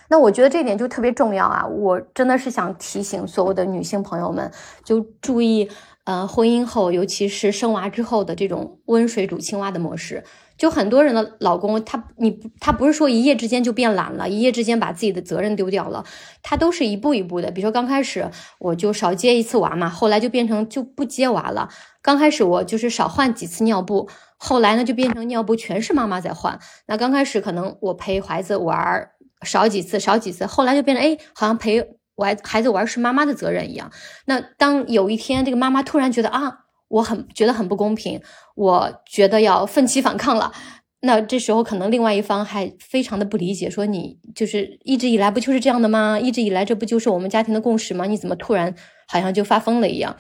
[0.09, 1.67] 那我觉得这点就特别重要啊！
[1.67, 4.51] 我真的是想提醒所有的女性朋友们，
[4.85, 5.69] 就注意，
[6.05, 10.25] 呃，婚姻后，尤其是生娃之后的这种温水煮青蛙的模式。
[10.59, 16.05] 就很多人的老公，他你他不是说一夜之间就变懒了，一夜之间把自己的责任丢掉了，
[16.43, 17.51] 他都是一步一步的。
[17.51, 21.69] 比如说刚开始我就少接一次娃嘛，后来就变成就不接娃了。
[22.01, 26.59] 刚开始我就是少换几次尿布，后来呢就变成尿布全是妈妈在换。
[26.87, 29.11] 那刚开始可能我陪孩子玩
[29.43, 31.83] 少几次少几次，后来就变成哎好像陪
[32.17, 33.91] 孩孩子玩是妈妈的责任一样。
[34.25, 36.61] 那当有一天这个妈妈突然觉得啊。
[36.89, 38.21] 我很觉得很不公平，
[38.55, 40.53] 我觉得要奋起反抗了。
[41.01, 46.19] 那这时候可能另外一方还非常的不理解，说你就是一直以来不就是这样的吗？
[46.19, 48.07] 一直以来这不就是我们家庭的共识吗？
[48.07, 48.75] 你怎么突然
[49.07, 50.17] 好像就发疯了一样？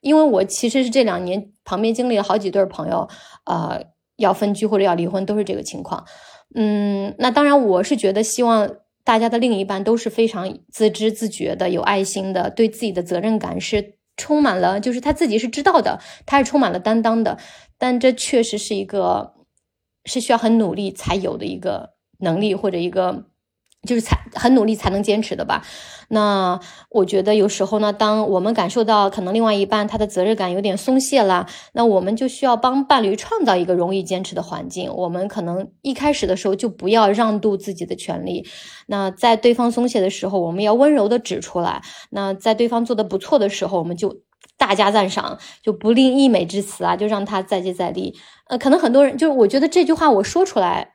[0.00, 3.08] 因为我其实是这两年旁边经历了好几对朋友，
[3.44, 3.80] 呃，
[4.16, 6.04] 要分居或者要离婚都是这个情况。
[6.54, 8.68] 嗯，那当然我是觉得希望
[9.04, 13.95] 大家的另一半都是非常自知自觉的、有爱心的，对自己的责任感是。
[14.16, 17.38] 充满了，就是他自己是知道的，他是充满了担当的，
[17.78, 19.34] 但这确实是一个
[20.04, 23.26] 是需要很努力才有的一个能力或者一个。
[23.86, 25.62] 就是才很努力才能坚持的吧？
[26.08, 34.92] 那我觉得有时候呢，当我们感受到可能另外一半他的责任感有点松懈了，那我们就需要帮伴侣创造一个容易坚持的环境。
[34.92, 38.46] 我们可能一开始的时候就不要让渡自己的权利。
[38.86, 41.82] 那在对方松懈的时候，我们要温柔的指出来。
[42.10, 44.16] 那在对方做的不错的时候，我们就
[44.56, 48.14] 大加赞赏，就不吝溢美之词啊，就让他再接再厉。
[48.48, 50.92] 呃，可能很多人就是我觉得这句话我说出来。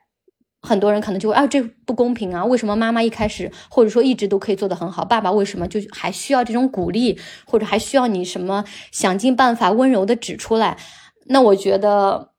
[0.62, 2.44] 很多人可能就会啊，这不公平啊！
[2.44, 10.78] 为什么妈妈一开始或者说一直都可以做得很好，爸爸为什么就还需要这种鼓励，或者还需要你什么想尽办法温柔的指出来？
[11.26, 12.30] 那我觉得，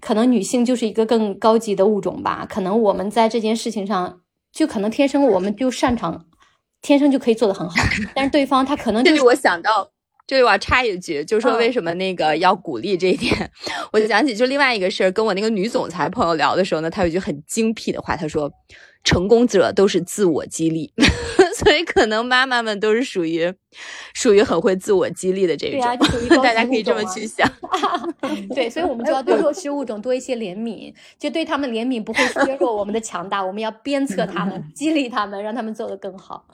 [0.00, 2.46] 可能女性就是一个更高级的物种吧。
[2.48, 4.20] 可能我们在这件事情上，
[4.52, 6.26] 就可能天生我们就擅长
[6.82, 7.76] 天生就可以做得很好，
[8.14, 9.90] 但是对方他可能就是我想到，
[10.30, 13.50] 这里我要插一句，就是说嗯为什么那个要鼓励这一点，
[13.92, 18.48] 我就想起就另外一个事儿，跟我那个女总裁朋友聊的时候呢，她有一句很精辟的话，她说。
[19.02, 20.92] 成功者都是自我激励，
[21.56, 23.50] 所以可能妈妈们都是属于
[24.12, 25.80] 属于很会自我激励的这种，
[26.42, 27.50] 大家可以这么去想。
[28.54, 36.44] 对，所以我们就要对弱势物种多一些怜悯，就对他们怜悯不会削弱我们的强大，我们要鞭策他们， 激励他们，让他们做得更好。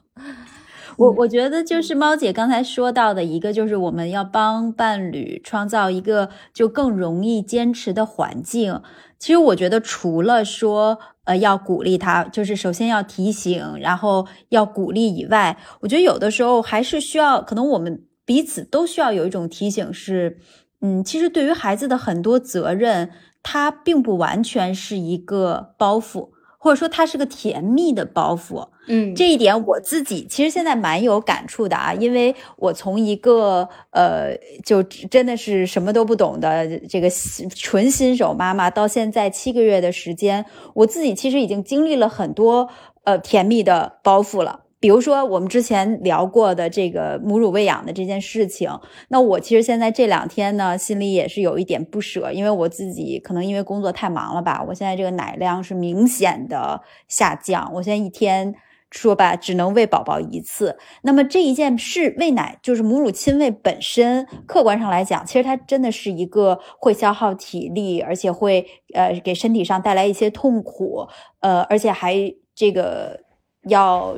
[0.96, 8.80] 我我觉得就是猫姐刚才说到的一个，就是我们要帮伴侣创造一个就更容易坚持的环境。
[9.18, 20.38] 其实我觉得除了说呃要鼓励他，就是首先要提醒，然后要鼓励以外，我觉得有的时候还是需要，可能我们彼此都需要有一种提醒是，
[20.80, 23.11] 嗯，其实对于孩子的很多责任，
[23.42, 26.30] 它并不完全是一个包袱，
[26.66, 28.66] 或者说它是个甜蜜的包袱。
[28.88, 42.68] 嗯这一点我自己其实现在蛮有感触的啊，因为我从一个呃，就真的是什么都不懂的这个新纯新手妈妈，到现在七个月的时间，我自己其实已经经历了很多
[43.05, 44.62] 呃甜蜜的包袱了。
[44.78, 48.70] 比如说我们之前聊过的这个母乳喂养的这件事情，
[49.08, 58.54] 那我其实现在这两天呢，心里也是有一点不舍，因为我自己可能因为工作太忙了吧，我现在这个奶量是明显的下降，我现在一天。
[58.92, 60.78] 说吧，只能喂宝宝一次。
[61.02, 71.08] 那么这一件事，喂奶就是母乳亲喂本身，客观上来讲，其实它真的是一个会消耗体力，而且会呃给身体上带来一些痛苦，
[71.40, 73.20] 呃，而且还这个
[73.68, 74.16] 要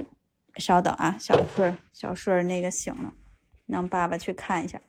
[0.59, 3.13] 稍等啊，小顺儿，小顺儿那个醒了，
[3.67, 4.81] 让爸爸去看一下。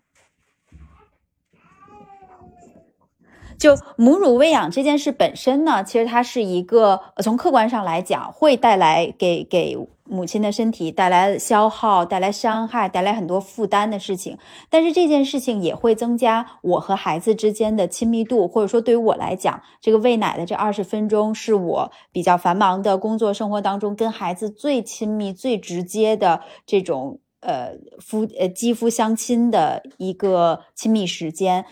[3.57, 9.77] 就母乳喂养这件事本身呢，其实它是一个从客观上来讲，会带来给给
[10.09, 14.37] 母亲的身体带来消耗、带来伤害、带来很多负担的事情。
[14.69, 31.65] 但是这件事情也会增加我和孩子之间的亲密度，或者说对于我来讲，这个喂奶的这二十分钟是我比较繁忙的工作生活当中跟孩子最亲密、最直接的这种呃肤呃肌肤相亲的一个亲密时间。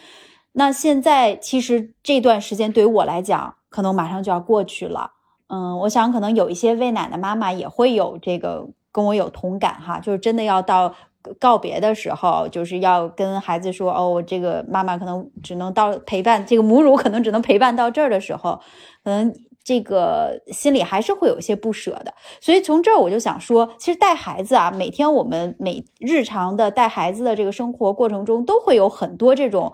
[0.54, 5.12] 那现在其实这段时间对于我来讲，可能马上就要过去了。
[5.48, 10.94] 嗯，我想可能有一些喂奶的妈妈也会有这个跟我有同感哈，就是真的要到
[11.40, 18.60] 告别的时候，就是要跟孩子说哦，这个妈妈可能只能到陪伴，这个母乳可能只能陪伴到这儿的时候，
[19.04, 19.34] 可能
[19.64, 22.14] 这个心里还是会有一些不舍的。
[22.42, 29.74] 所以从这儿我就想说，其实带孩子啊，每天我们每日常的带孩子的这个生活过程中，都会有很多这种。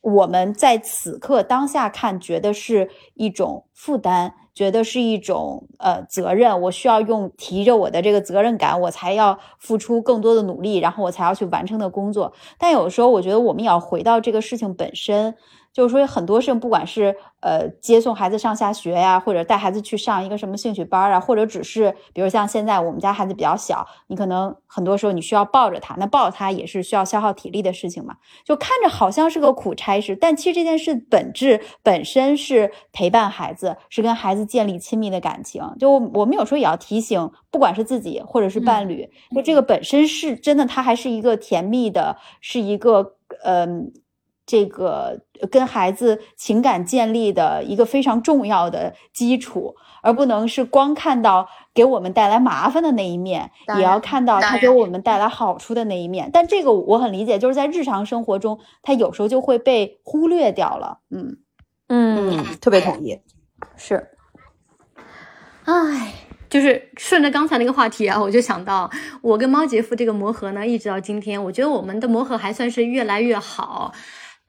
[0.00, 12.32] 我们在此刻当下看，觉得是一种负担，觉得是一种呃责任，我需要用提着我的这个责任感，我才要付出更多的努力，然后我才要去完成的工作。
[12.58, 15.34] 但有时候，我觉得我们也要回到这个事情本身，
[15.72, 28.16] 就是说很多事情，不管是呃接送孩子上下学呀，或者带孩子去上一个什么兴趣班啊，或者只是比如像现在我们家孩子比较小，你可能很多时候你需要抱着他，那抱着他也是需要消耗体力的事情嘛。
[28.44, 35.62] 就看着好像是个苦差事，但其实这件事本质本身是陪伴孩子，是跟孩子建立亲密的感情。
[35.78, 43.90] 就我们有时候也要提醒，不管是自己或者是伴侣，就这个本身是真的，它还是一个甜蜜的，是一个嗯。
[44.44, 56.30] 这个跟孩子情感建立的一个非常重要的基础，而不能是光看到给我们带来麻烦的那一面，也要看到他给我们带来好处的那一面。
[56.32, 60.98] 但这个我很理解，就是在日常生活中，他有时候就会被忽略掉了。
[61.10, 61.38] 嗯
[61.88, 63.20] 嗯，特别同意。
[63.76, 64.08] 是，
[65.64, 66.12] 唉。
[66.52, 68.90] 就是顺着刚才那个话题啊，我就想到
[69.22, 73.90] 我跟猫姐夫这个磨合呢，一直到今天，我觉得我们的磨合还算是越来越好。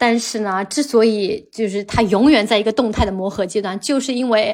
[0.06, 4.54] 但是呢，之所以就是他永远在一个动态的磨合阶段，就是因为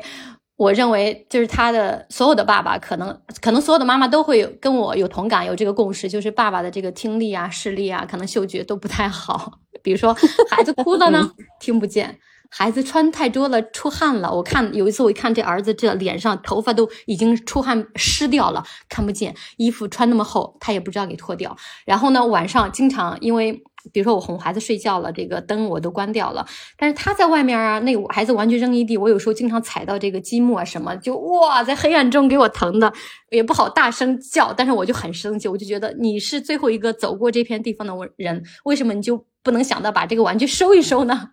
[0.58, 9.54] 我认为，就是他的所有的爸爸，可能可能所有的妈妈都会有跟我有同感，有这个共识，就是爸爸的这个听力啊、视力啊，可能嗅觉都不太好。
[9.82, 10.16] 比如说
[10.52, 12.20] 孩子哭了呢，听不见。
[12.52, 14.34] 孩子穿太多了，出汗了。
[14.34, 19.36] 我看有一次，我一看这儿子这脸上头发都已经出汗湿掉了，看不见。
[19.58, 21.56] 衣服穿那么厚，他也不知道给脱掉。
[21.86, 26.46] 然后呢，晚上经常因为，比如说我哄孩子睡觉了，这个灯我都关掉了，
[26.78, 32.92] 但是他在外面啊，那个孩子玩具扔一地，我有时候经常踩到这个积木啊什么，就哇，在黑暗中给我疼的，
[33.30, 41.32] 也不好大声叫，但是我就很生气，我就觉得你是最后一个走过这片地方的人，为什么你就不能想到把这个玩具收一收呢？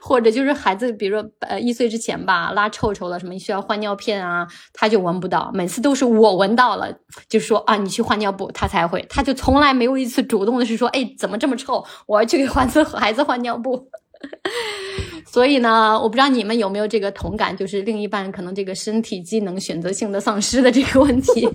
[0.00, 6.92] 或者就是孩子，比如说呃一岁之前吧，拉臭臭了什么需要换尿片啊，他就闻不到，每次都是我闻到了，
[7.28, 13.88] 就说啊你去换尿布，他才会，他就从来没有一次主动的是说，哎怎么这么臭，我要去给孩子孩子换尿布。
[15.26, 21.46] 所以呢，我不知道你们有没有这个同感，就是另一半可能这个身体机能选择性的丧失的这个问题，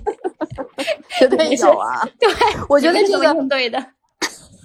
[1.18, 2.06] 绝 对有啊。
[2.20, 2.30] 对，
[2.68, 3.84] 我觉得这个应对的。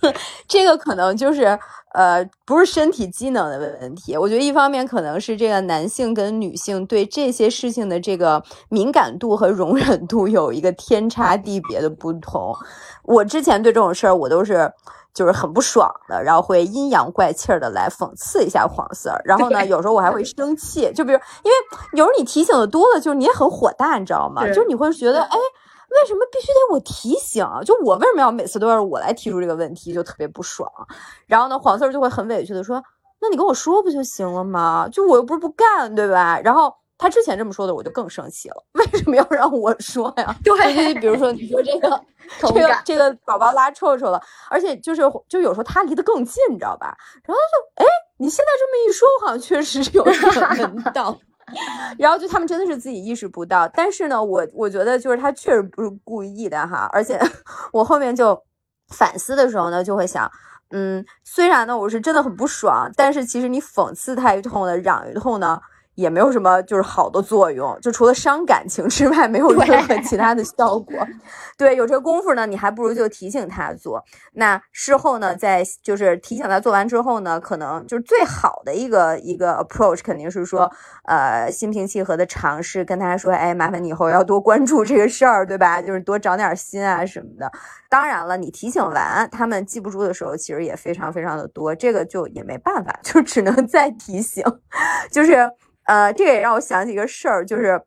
[0.48, 1.58] 这个可能就是
[1.98, 4.16] 呃，不是身体机能的问题。
[4.16, 12.56] 我觉得一方面可能是这个男性跟女性对这些事情的这个敏感度和容忍度有一个天差地别的不同。
[13.02, 14.72] 我之前对这种事儿，我都是
[15.12, 19.20] 就是很不爽的，然后会阴阳怪气儿的来讽刺一下黄色儿。
[19.26, 21.58] 然后呢，有时候我还会生气，就比如因为
[21.94, 24.46] 有时候你提醒的多了，就是你也很火大，你知道吗？
[24.54, 25.38] 就是你会觉得哎。
[25.90, 27.46] 为什么必须得我提醒？
[27.66, 30.70] 就我为什么要每次都要我来提出这个问题，就特别不爽。
[31.26, 32.84] 然后呢，黄色就会很委屈的说
[33.22, 34.88] ：“那你跟我说不就行了吗？
[34.92, 38.56] 就我又不是不干，对吧？”然后他之前这么说的，我就更生气了。
[38.74, 40.36] 为什么要让我说呀？
[40.44, 42.02] 对，比如说你说这个
[42.54, 46.96] 这个这个宝宝拉臭臭了，而且就是就有时候他离得更近，你知道吧？
[47.24, 47.86] 然后就哎，
[48.18, 50.22] 你现在这么一说，我好像确实是有点
[50.60, 51.18] 闻到。
[51.98, 57.20] 然后就他们真的是自己意识不到，但是呢，我我觉得就是他确实不是故意的哈，而且
[57.72, 58.40] 我后面就
[58.90, 60.30] 反思的时候呢，就会想，
[60.72, 65.60] 嗯，虽然呢我是真的很不爽，但是其实你讽刺他一通的，嚷一通呢。
[65.98, 70.96] 也没有什么就是好的作用，就除了伤感情之外，没有任何其他的效果。
[71.58, 74.04] 对，有这个功夫呢，你还不如就提醒他做。
[74.34, 80.72] 那事后呢，在就是提醒他做完之后呢，可能就是最好的一个一个 approach 肯定是说，
[81.06, 85.82] 呃，心平气和的尝试跟他说，哎，麻烦你以后要多关注这个事儿，对吧？
[85.82, 87.52] 就是多长点心啊什么的。
[87.90, 94.44] 当然了，你提醒完他们记不住的时候，其实也非常非常的多，这个就也没办法，就只能再提醒，
[95.10, 95.50] 就是。
[95.88, 97.82] 呃，这个也让我想起一个事儿，就是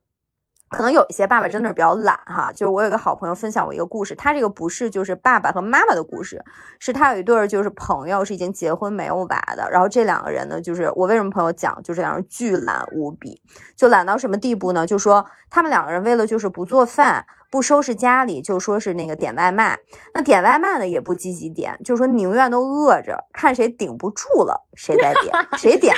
[0.71, 2.51] 可能有一些爸爸真的是比较懒哈。
[2.53, 6.43] 就是我有个好朋友分享我一个故事，他这个不是就是爸爸和妈妈的故事，
[6.79, 13.41] 是他有一对儿就是朋友是已经结婚没有娃的，然后这两个人呢，就是我为什么朋友讲，就这两人巨懒无比，
[13.77, 14.87] 就懒到什么地步呢？
[14.87, 17.27] 就说他们两个人为了就是不做饭。
[17.51, 19.79] 不收拾家里，就说是那个点外卖。
[20.15, 25.95] 那点外卖呢，也不积极点，就说宁愿都饿着，看谁顶不住了，谁再点，谁点。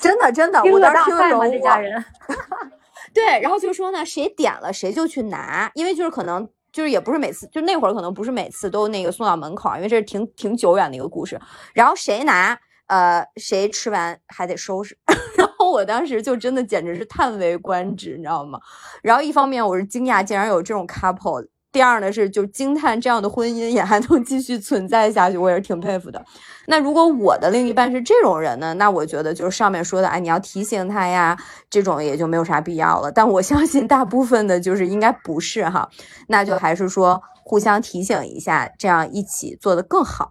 [0.00, 1.42] 真的真的， 我当时听的时候，
[3.12, 11.38] 对，然后就说呢，谁点了谁就去拿，因为就是可能就是也不是每次，就那会儿可能不是每次都那个送到门口，因为这是挺挺久远的一个故事。
[11.74, 14.96] 然后谁拿，呃，谁吃完还得收拾。
[15.70, 18.58] 我当时就真的简直是叹为观止，你知道吗？
[19.02, 26.24] 然后一方面我是惊讶，竟然有这种 couple；第二呢是就惊叹这样的婚姻也还能继续存在下去，我也是挺佩服的。
[26.66, 28.74] 那如果我的另一半是这种人呢？
[28.74, 31.36] 那我觉得就是上面说的，哎，你要提醒他呀，
[31.70, 33.10] 这种也就没有啥必要了。
[33.10, 35.88] 但我相信大部分的就是应该不是哈，
[36.28, 40.30] 那就还是说互相提醒一下，这样一起做得更好。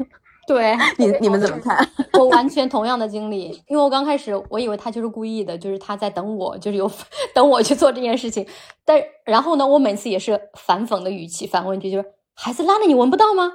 [0.48, 1.76] 对你你们怎么看？
[2.18, 6.90] 我完全同样的经历，因为我刚开始我以为他就是故意的，就是他在等我，就是有
[7.34, 8.46] 等我去做这件事情。
[8.84, 13.50] 但然后呢，我每次也是反讽的语气，反问句，就是孩子拉了你闻不到吗？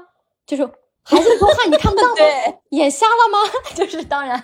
[0.45, 0.65] 就是
[1.03, 2.15] 孩子多汗你看不到 吗？
[2.71, 3.37] 眼瞎了吗？
[3.75, 4.41] 就是当然，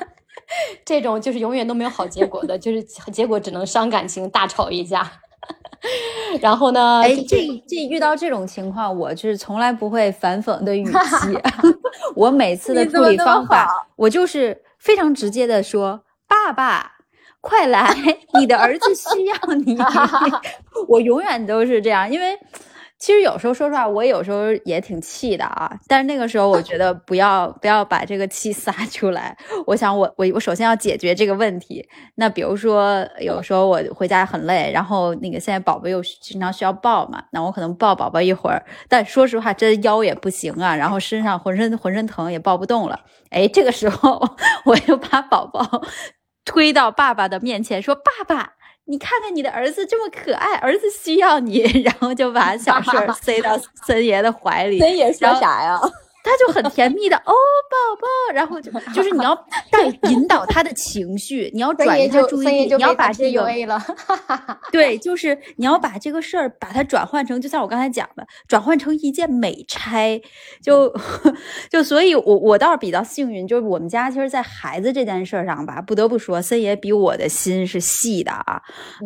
[0.85, 5.11] 这种就是永远都没有好结果的，就是结果只能伤感情，大吵一架。
[6.41, 7.01] 然后呢？
[7.03, 11.39] 哎，这这遇到这种情况，我就是从来不会反讽的语气。
[12.15, 16.93] 我每次的处理方法，我就是非常直接的说：“爸爸，
[17.41, 17.95] 快来，
[18.39, 19.77] 你的儿子需要你。
[20.87, 22.37] ”我永远都是这样，因为。
[22.99, 25.71] 其实有时候说实话，我有时候也挺气的啊。
[25.87, 29.37] 但是那个时候，我觉得不要不要把这个气 撒出来。
[29.67, 31.87] 我想，我我我首先要解决这个问题。
[32.15, 38.65] 那比如说，有时候我回家很累，然后那个现在宝宝又经常需要抱嘛，那我可能抱宝宝一会儿。
[38.89, 42.99] 但说实话，真腰也不行啊，然后身上浑身浑身疼，也抱不动了。
[43.29, 44.19] 哎，这个时候
[44.65, 45.83] 我就把宝宝
[46.45, 48.53] 推到爸爸的面前，说：“爸爸。”
[48.87, 54.79] 你看看你的儿子这么可爱，儿子需要你， 然后就把小顺塞到 森爷的怀里。
[54.79, 55.79] 森爷说啥呀？
[56.27, 59.33] 他就很甜蜜的 哦，宝宝，然后就 就是你要
[59.71, 63.47] 带引导他的情绪，你要转移他注意力，你要把这个
[64.71, 70.21] 对，就是你要把这个事儿把它转换成，就像我刚才讲的，转换成一件美差，
[70.61, 70.93] 就
[71.69, 78.61] 就所以，我我倒是比较幸运，就是我们家其实，在孩子这件事上吧，不得不说，森爷比我的心是细的啊，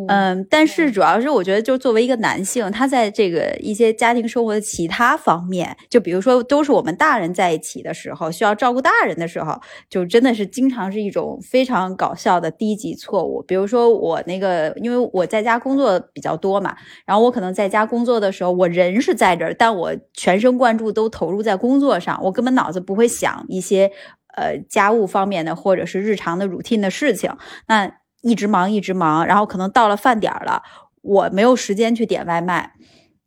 [0.07, 7.10] 嗯，但是主要是我觉得，就作为一个男性，他在这个一些家庭生活的其他方面，就比如说，都是我们大。
[7.11, 9.59] 大人在一起的时候，需要照顾大人的时候，
[9.89, 13.43] 就真的是经常是一种非常搞笑的低级错误。
[13.45, 16.73] 比如说我那个，因为我在家工作比较多嘛，
[17.05, 23.91] 然后我可能在家工作的时候，我人是在这儿，但我全神贯注都投入在工作上，我根本脑子不会想一些
[24.37, 27.35] 呃家务方面的或者是日常的 routine 的事情。
[27.67, 27.91] 那
[28.21, 30.63] 一直忙一直忙，然后可能到了饭点儿了，
[31.01, 32.71] 我没有时间去点外卖。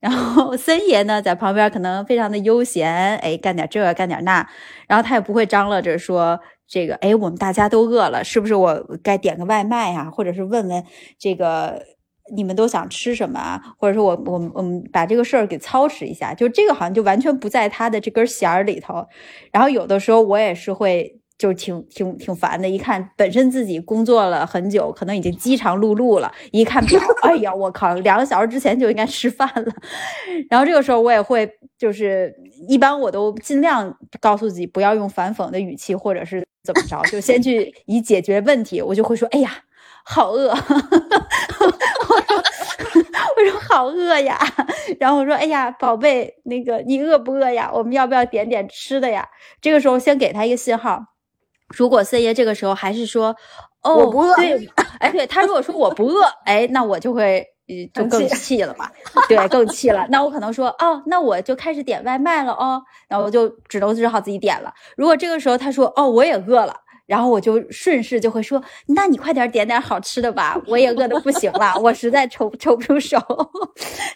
[0.04, 4.46] 然后 森爷呢，在旁边可能非常的悠闲，哎，干点这干点那，
[4.86, 6.38] 然后他也不会张罗着说
[6.68, 10.10] 这个，哎，我们大家都饿了，是不是我该点个外卖啊？
[10.10, 10.84] 或者是问问
[11.18, 11.82] 这个
[12.36, 13.62] 你们都想吃什么啊？
[13.78, 19.06] 或者说我我我们把这个事儿给操持一下，就这个好像就完全不在他的这根弦儿里头。
[19.52, 21.18] 然后有的时候我也是会。
[21.36, 29.72] 就挺挺挺烦的，一看本身自己工作了很久，可能已经饥肠辘辘了，一看表， 哎呀，我靠，两个小时之前就应该吃饭了。
[30.48, 32.34] 然后这个时候我也会，就是
[32.68, 38.80] 一般我都尽量告诉自己不要用反讽的语气，或者是怎么着，就先去 以解决问题。
[38.80, 39.50] 我就会说，哎呀，
[40.04, 40.66] 好饿，我说
[43.36, 44.38] 我说好饿呀。
[45.00, 47.70] 然后我说，哎呀，宝贝，那个你饿不饿呀？
[47.74, 49.28] 我们要不要点点吃的呀？
[49.60, 51.13] 这个时候先给他一个信号。
[51.68, 53.34] 如果森爷这个时候还是说，
[53.82, 57.44] 哦，我不饿，对，哎，对他如果说我不饿， 哎，那我就会
[57.92, 58.90] 就更气了嘛，
[59.28, 60.06] 对，更气了。
[60.10, 64.72] 那我可能说，哦，那我就开始点外卖了哦，那我就只能只好自己点了。
[64.96, 66.80] 如果这个时候他说，哦，我也饿了。
[67.06, 73.18] 然后我就顺势就会说，那你快点点点好吃的吧， 我也饿的不行了，我实在抽抽不出手。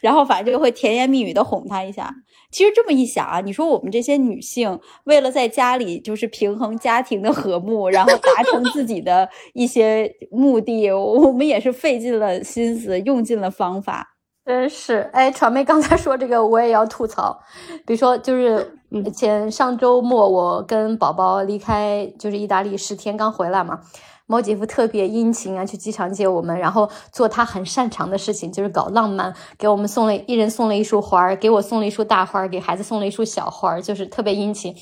[0.01, 2.11] 然后反正就会甜言蜜语的哄他一下。
[2.51, 14.15] 其实这么一想啊，你说我们这些女性为了在家里就是平衡家庭的和睦，然后达成自己的一些目的，我们也是费尽了心思，用尽了方法。
[14.47, 17.39] 真是，哎，传媒刚才说这个，我也要吐槽。
[17.87, 18.79] 比如说，就是
[19.15, 23.81] 前上周末，我跟宝宝离开就是意大利十天，刚回来嘛。
[24.29, 34.75] 猫姐夫特别殷勤啊，去机场接我们，然后做他很擅长的事情，就是搞浪漫，给我们送了一人送了一束花儿，给我送了一束大花儿，给孩子送了一束小花儿，就是特别殷勤。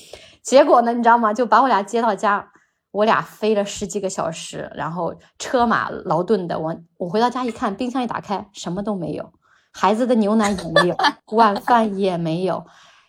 [0.43, 1.33] 结果呢，你知道吗？
[1.33, 2.45] 就把我俩接到家，
[2.91, 9.31] 我俩飞了十几个小时，然后车马劳顿的，我我回到家一看，冰箱一打开，什么都没有。
[9.71, 10.97] 孩子的牛奶也没有，
[11.37, 12.65] 晚饭也没有，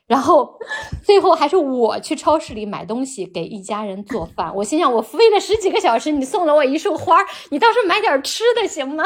[0.08, 0.58] 然后
[1.04, 4.52] 最后还是我去超市里买东西给一家人做饭。
[4.56, 7.18] 我心想，我飞了十几个小时，你送了我一束花，
[7.50, 9.04] 你倒是买点吃的行吗？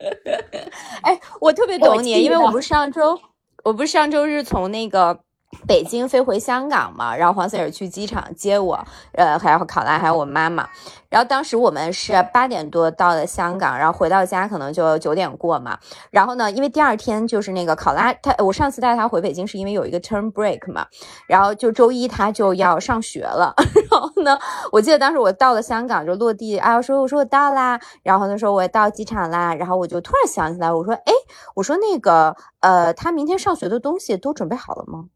[1.02, 3.20] 哎，我特别懂你，因为我不是上周，
[3.64, 5.20] 我不是上周日从那个。
[5.66, 10.68] 北京飞回香港嘛，然后黄 Sir 去机场接我，呃，还有考拉，还有我妈妈。
[11.08, 15.78] 然后当时我们是八点多到的香港，然后回到家可能就九点过嘛。
[16.10, 20.86] 然后呢，因为第二天就是那个考拉，他我上次带他回北京是因为有一个 term break 嘛，
[21.28, 23.54] 然后就周一他就要上学了。
[23.90, 24.38] 然后呢，
[24.72, 31.12] 我记得当时我到了香港就落地，啊，我说我说我到啦，然后他说我到机场啦，然后我就突然想起来，我说哎，
[31.54, 35.06] 我说那个呃，他明天上学的东西都准备好了吗？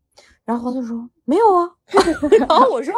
[0.45, 1.71] 然后他说没有啊，
[2.49, 2.95] 然后我说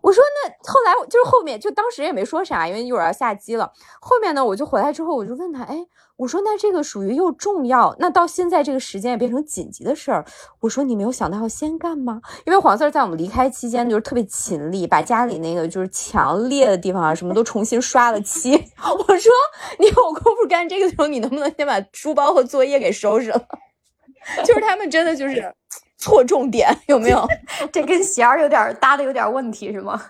[0.00, 3.70] 我说那后来就是后面就当时也没说啥，因为一会儿要下机了。
[4.00, 5.86] 后面呢，我就回来之后我就问他，哎，
[6.16, 10.24] 我说那这个属于又重要，那到现在这个时间也变成紧急的事儿。
[10.60, 12.20] 我说你没有想到要先干吗？
[12.46, 18.52] 因为黄四在我们离开期间就是特别勤力，把家里那个就是墙裂的地方啊什么都重新刷了漆。
[18.82, 19.32] 我说
[19.78, 23.46] 你有功夫干这个的时候，你能不能先把书包和作业给收拾了？
[24.44, 25.54] 就是他们真的就是。
[26.00, 27.26] 错重点 有没有？
[27.72, 30.02] 这跟弦儿有点搭的有点问题是吗？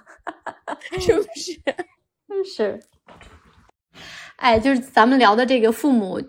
[0.98, 1.60] 是不是？
[2.44, 2.80] 是。
[4.36, 6.20] 哎，就是咱们聊的这个父母。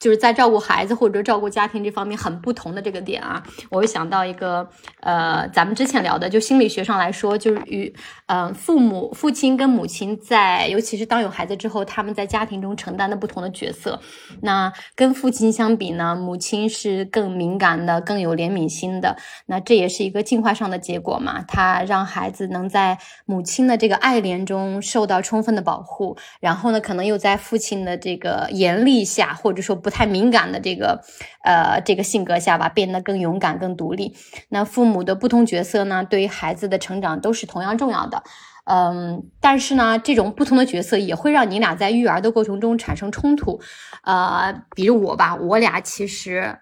[0.00, 4.66] 就是在照顾孩子或者照顾家庭这方面很不同的这个点啊，我会想到一个，
[5.00, 7.94] 呃，咱们之前聊的，就心理学上来说，就是与，
[8.26, 14.00] 嗯，父母、父亲跟母亲在，尤其是当有孩子之后，他们在家庭中承担的不同的角色。
[14.40, 19.18] 那跟父亲相比呢，母亲是更敏感的，更有怜悯心的。
[19.44, 22.96] 那这也是一个进化上的结果嘛，他让孩子能在
[23.26, 29.89] 母亲的这个爱怜中受到充分的保护，然后呢，可能又在父亲的这个严厉下，或者说不。
[29.90, 31.02] 太敏感的这个，
[31.44, 34.16] 呃，这个性格下吧，变得更勇敢、更独立。
[34.48, 38.22] 那父母的不同角色呢，对于孩子的成长都是同样重要的。
[38.64, 43.60] 嗯，但是呢，这种不同的角色也会让你俩在育儿的过程中产生冲突。
[44.04, 46.58] 呃，比如我吧，我俩其实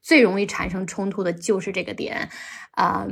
[0.00, 2.30] 最容易产生冲突的就是这个点。
[2.72, 3.06] 啊，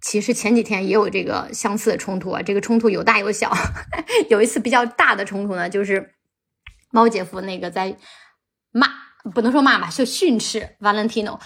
[0.00, 3.52] 其实前几天也有这个相似的冲突啊，这个冲突有大有小。
[4.30, 6.14] 有一次比较大的冲突呢，就是
[6.92, 7.96] 猫姐夫那个在。
[8.74, 8.86] 骂
[9.32, 11.38] 不能说骂吧，就训斥 Valentino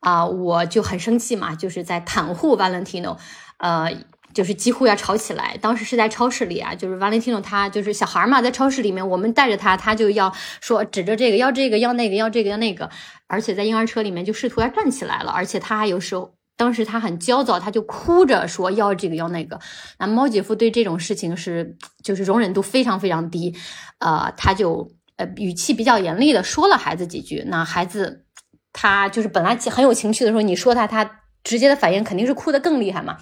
[0.00, 3.18] 啊、我就很生气嘛，就是在袒护 Valentino，
[3.58, 3.92] 呃。
[4.34, 10.30] 就是几乎要吵起来，当时是在超市里啊，就是 Valentino 他就是小孩嘛，在超市里面，我们带着他，他就要
[10.60, 12.90] 说指着这个要这个要那个要这个要那个，
[13.28, 19.58] 而且在婴儿车里面就试图要站起来了，而且他还有时候当时他很焦躁，他就哭着说要这个要那个。
[19.98, 21.74] 那猫姐夫对这种事情是
[22.04, 23.56] 就是容忍度非常非常低，
[24.00, 27.44] 呃，他就呃语气比较严厉的说了孩子几句。
[27.46, 28.24] 那孩子
[28.72, 33.16] 他就是本来很有情绪的时候，你说他，他直接的反应肯定是哭得更厉害嘛。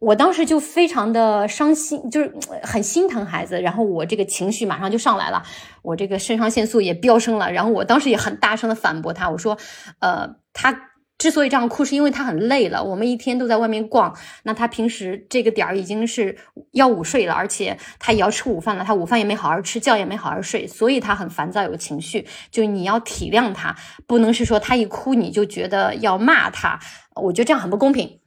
[0.00, 2.32] 我当时就非常的伤心，就是
[2.62, 5.42] 很心疼孩子，然后我这个情绪马上就上来了，
[5.82, 9.58] 我这个肾上腺素也飙升了，然后我当时也很大声的反驳他，我说，
[9.98, 10.72] 呃，他
[11.18, 16.38] 之所以这样哭，是因为他很累了，我们一天都在外面逛，那他平时这个点儿已经是
[16.70, 23.74] 要午睡了，而且他也要吃午饭了，他午饭也没好好吃，觉也没好好睡，所以他很烦躁，有情绪，就你要体谅他，
[24.06, 26.78] 不能是说他一哭你就觉得要骂他，
[27.16, 28.20] 我觉得这样很不公平。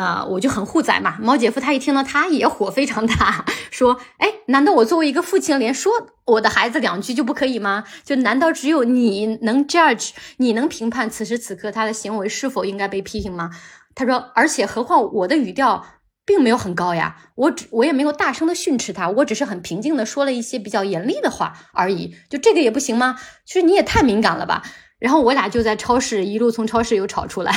[0.00, 1.16] 啊、我就很护崽嘛。
[1.22, 5.90] 猫姐夫他一听到，他也火非常大， 说：“哎，难道我作为一个父亲，连说
[6.26, 7.84] 我的孩子两句就不可以吗？
[8.04, 13.50] 就难道只有你能 judge，你能评判此时此刻他的行为是否应该被批评吗？”
[13.96, 15.86] 他说：“而且何况我的语调。”
[16.26, 22.16] 并没有很高呀，我只我也没有大声的训斥他，我只是很平静的说了一些比较严厉的话而已。
[22.28, 23.16] 就这个也不行吗？
[23.46, 24.64] 其实你也太敏感了吧。
[25.06, 27.52] 然后我俩就在超市一路从超市又吵出来，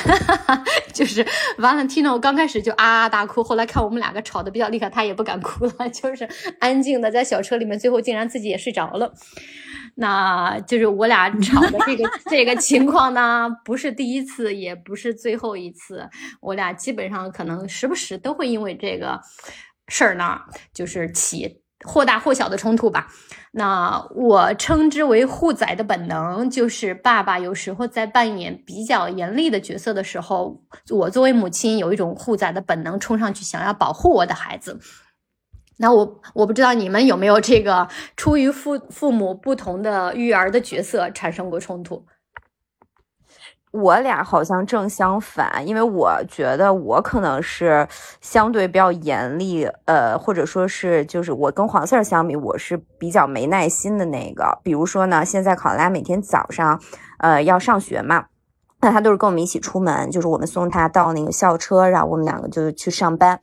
[0.94, 1.26] 就是
[1.58, 6.30] Valentino 刚开始就啊啊大哭，后来看我们两个吵得比较厉害，他也不敢哭了， 就是
[6.60, 9.12] 安静的在小车里面，最后竟然自己也睡着了。
[9.96, 16.08] 那就是我俩吵的这个 这个情况呢，不是第一次，也不是最后一次，
[16.42, 19.20] 我俩基本上可能时不时都会因为这个
[19.88, 20.40] 事儿呢，
[20.72, 23.08] 就是起或大或小的冲突吧。
[23.52, 34.80] 那我称之为护崽的本能，就是爸爸有时候在扮演比较严厉的角色的时候，我作为母亲有一种护崽的本能，冲上去想要保护我的孩子。
[35.78, 42.06] 那我我不知道你们有没有这个出于父父母不同的育儿的角色产生过冲突？
[43.72, 47.88] 我俩好像正相反，因为我觉得我可能是
[48.20, 54.60] 相对比较严厉，呃，或者说是就是我跟黄四儿相比，我是比较没耐心的那个。
[54.64, 56.82] 比如说呢，现在考拉每天早上，
[57.20, 58.26] 呃，要上学嘛。
[58.82, 63.38] 那他都是跟我们一起出门，就是我们送他到那个校车，然后我们两个就去上班。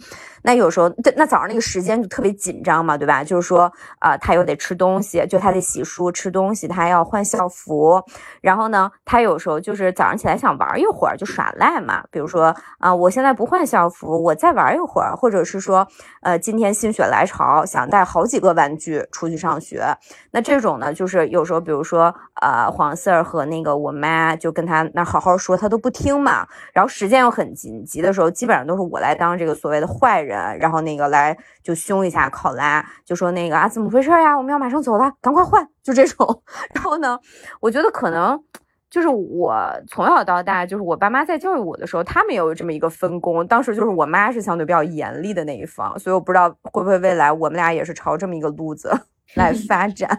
[0.47, 3.25] 那有时候，那早上那个时间就特别紧张嘛，对吧？
[3.25, 8.01] 就是说，呃，他又得吃东西，就他得洗漱、吃东西，他还要换校服。
[8.41, 12.05] 然后呢，他有时候就是早上起来想玩一会儿，就耍赖嘛。
[12.13, 15.85] 比如说，啊、我现在不换校服，我再玩一会儿，或者是说，
[16.23, 19.85] 呃，今天心血来潮，想带好几个玩具出去上学。
[20.31, 26.47] 那这种呢，就是有时候，比如说，呃，黄 Sir 和那个我妈就跟他那好好说，他都不听嘛。
[26.73, 34.37] 然后时间又很紧急的时候，基本上都是我来当这个所谓的坏人，然后那个来就凶一下考拉，就说那个啊怎么回事呀？
[34.37, 36.43] 我们要马上走了，赶快换，就这种。
[36.75, 37.19] 然后呢，
[37.61, 38.43] 我觉得可能。
[38.89, 43.45] 就是我从小到大，就是我爸妈在教育我的时候，他们也有这么一个分工。
[43.47, 48.97] 当时就是我妈是相对比较严厉的那一方，所以我不知道会不会未来我们俩也是朝这么一个路子
[49.35, 50.19] 来发展。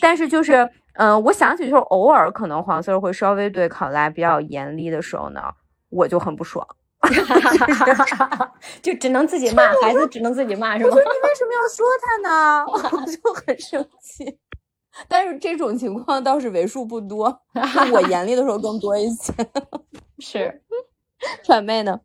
[0.00, 5.42] 但是就是，嗯、我想起就是偶尔可能黄色会稍微对考拉比较严厉的时候呢，
[5.90, 6.64] 我就很不爽。
[8.82, 11.02] 就只能自己骂 孩子，只能自己骂是吗我说？
[11.02, 12.64] 你为什么要说他呢？
[12.68, 14.38] 我就很生气。
[15.06, 19.32] 但是这种情况倒是为数不多，就我严厉的时候更多一些。
[20.18, 20.62] 是，
[21.44, 22.00] 川妹呢？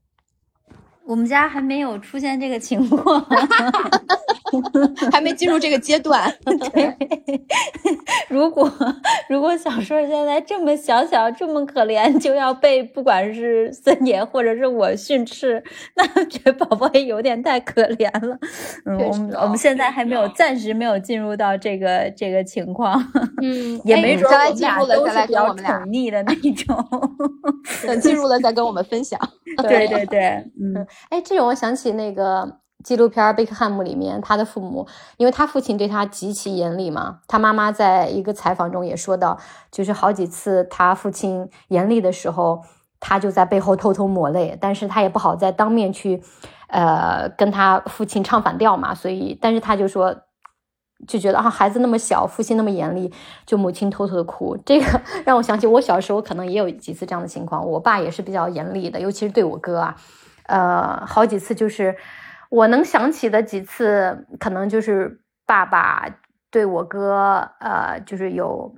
[1.06, 3.24] 我们家还没有出现这个情况，
[5.12, 6.34] 还没进入这个阶段。
[6.74, 6.95] 对，
[8.30, 8.72] 如果
[9.28, 15.62] 如果小顺儿现在这么小小这么可怜，就要被不管是森爷或者是我训斥，
[15.95, 18.38] 那觉得宝宝也有点太可怜了。
[18.86, 22.93] 嗯，我们我们现在还没有，暂时没有进入到这个这个情况，
[23.41, 26.78] 嗯，也没准儿我们俩都是比较宠溺的那种。
[27.86, 29.20] 等进入了再跟我们分享。
[29.68, 30.22] 对对对，
[30.60, 34.88] 嗯哎，这让我想起那个纪录片《贝克汉姆》里面，他的父母，
[35.18, 39.38] 因为他父亲对他极其严厉嘛，他妈妈在一个采访中也说到，
[39.72, 42.62] 就是好几次他父亲严厉的时候，
[43.00, 46.22] 他就在背后偷偷抹泪，但是他也不好在当面去，
[46.68, 50.16] 呃，跟他父亲唱反调嘛，所以，但是他就说。
[51.06, 53.12] 就觉得啊，孩子那么小，父亲那么严厉，
[53.46, 54.56] 就母亲偷偷的哭。
[54.66, 57.68] 这个让我想起我小时候可能也有几次这样的情况。
[57.68, 59.98] 我爸也是比较严厉的，尤其是对我哥啊，
[60.48, 61.96] 呃，好几次就是
[62.50, 66.06] 我能想起的几次，可能就是爸爸
[66.52, 68.76] 对我哥，呃，就是有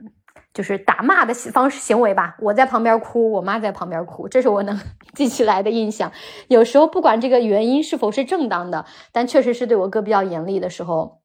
[0.54, 4.80] 就是打骂的方式行为吧，我在旁边哭，我妈在旁边哭，这是我能
[5.14, 6.12] 记起来的印象。
[6.48, 11.22] 有时候不管这个原因是否是正当的，但确实是对我哥比较严厉的时候。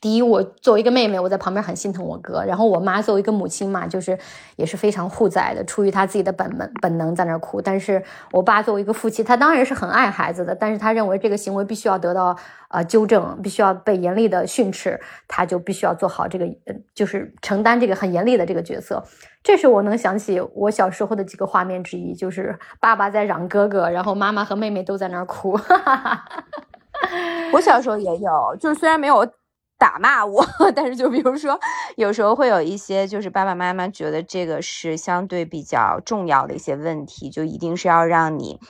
[0.00, 2.44] 第一，我作为一个妹妹，我在旁边很心疼我哥。
[2.44, 4.16] 然后我妈作为一个母亲嘛，就是
[4.56, 7.60] 也是非常护崽的，出于她自己的本本本能在那儿哭。
[7.60, 12.34] 但是我爸作为一个父亲，他当然是很爱孩子的，但是他认为这个行为必须要得到
[12.68, 16.46] 呃纠正，必须要被严厉的训斥，他就必须要做好这个，
[16.94, 19.02] 就是承担这个很严厉的这个角色。
[19.42, 25.58] 这是我能想起我小时候的几个画面之一，就是爸爸在嚷哥哥，然后妈妈和妹妹都在那儿哭。
[27.52, 29.26] 我小时候也有，就是虽然没有。
[29.80, 31.58] 打骂我， 但是就比如说，
[31.96, 38.60] 有时候会有一些，就是爸爸妈妈觉得这个是相对比较重要的一些问题，就一定是要让你。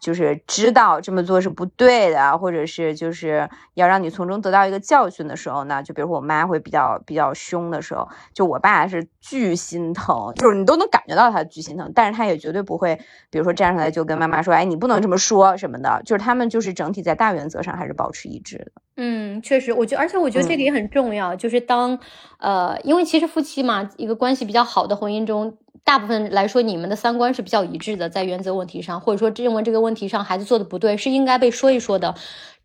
[0.00, 12.96] 就是知道这么做是不对的，或者是就是要让你从中得到一个教训的时候呢，就比如说我妈会比较比较凶的时候，就我爸是巨心疼，就是你都能感觉到他巨心疼，但是他也绝对不会，
[13.28, 18.70] 比如说站上来就跟妈妈说，哎，你不能这么说什么的，就是他们就是整体在大原则上还是保持一致的。
[18.98, 21.98] 嗯，确实，我觉得，而且我觉得这个也很重要，就是当
[22.38, 25.56] 呃，因为其实夫妻嘛，一个关系比较好的婚姻中。
[25.84, 32.14] 大部分来说，你们的三观是比较一致的，在原则问题上，或者说认为这个问题上孩子做的不对，是应该被说一说的。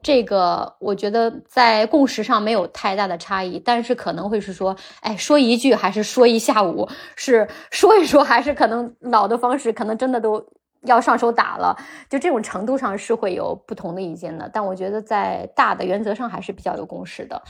[0.02, 10.46] 这个我觉得在共识上没有太大的差异，但是可能会是说，哎，说一句还是说一下午，是说一说还是可能老的方式，可能真的都
[10.86, 11.76] 要上手打了，
[12.10, 14.50] 就这种程度上是会有不同的意见的。
[14.52, 17.42] 但我觉得在大的原则上还是比较有共识的。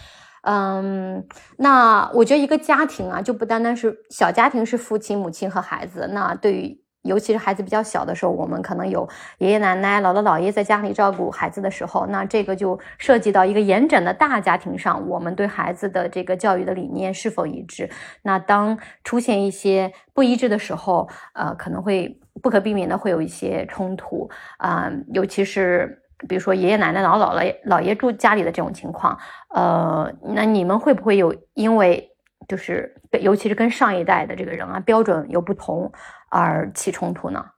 [0.44, 1.26] 嗯，
[1.58, 6.10] 那我觉得一个家庭啊，就不单单是小家庭，是父亲、母亲和孩子。
[6.12, 17.89] 那对于尤其是孩子比较小的时候，我们可能有爷爷奶奶、姥姥姥爷在家里照顾孩子的时候，那这个就涉及到一个严整的大家庭上，我们对孩子的这个教育的理念是否一致。
[18.24, 25.99] 那当出现一些不一致的时候，呃，可能会不可避免的会有一些冲突啊，尤其是。
[26.26, 32.10] 比如说爷爷奶奶、老姥姥、姥爷住家里的这种情况，呃，那你们会不会有因为
[32.47, 35.91] 就是尤其是跟上一代的这个人啊标准有不同
[36.34, 37.52] 而起冲突呢？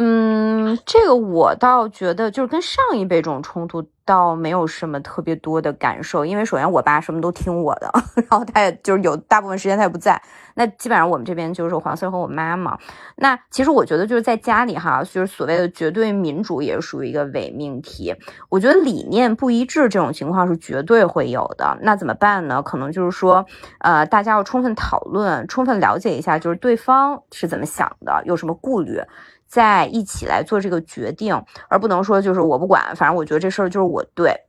[0.00, 3.84] 嗯，这个我倒觉得就是跟上一辈这种冲突。
[4.08, 10.18] 倒没有什么特别多的感受，因为首先我爸什么都听我的， 然后他也就是有大部分时间他也不在，
[10.54, 12.78] 那基本上我们这边就是黄色和我妈嘛。
[13.16, 18.14] 那其实我觉得就是在家里哈，就是所谓的绝对民主也属于一个伪命题。
[18.48, 21.76] 我觉得理念不一致这种情况是绝对会有的。
[21.82, 22.62] 那怎么办呢？
[22.62, 23.44] 可能就是说，
[23.80, 29.02] 呃，大家要充分讨论，充分了解一下，就是对方是怎么想的，有什么顾虑。
[29.48, 34.44] 在一起来做这个决定，而不能说就是我不管，反正我觉得这事儿就是我对。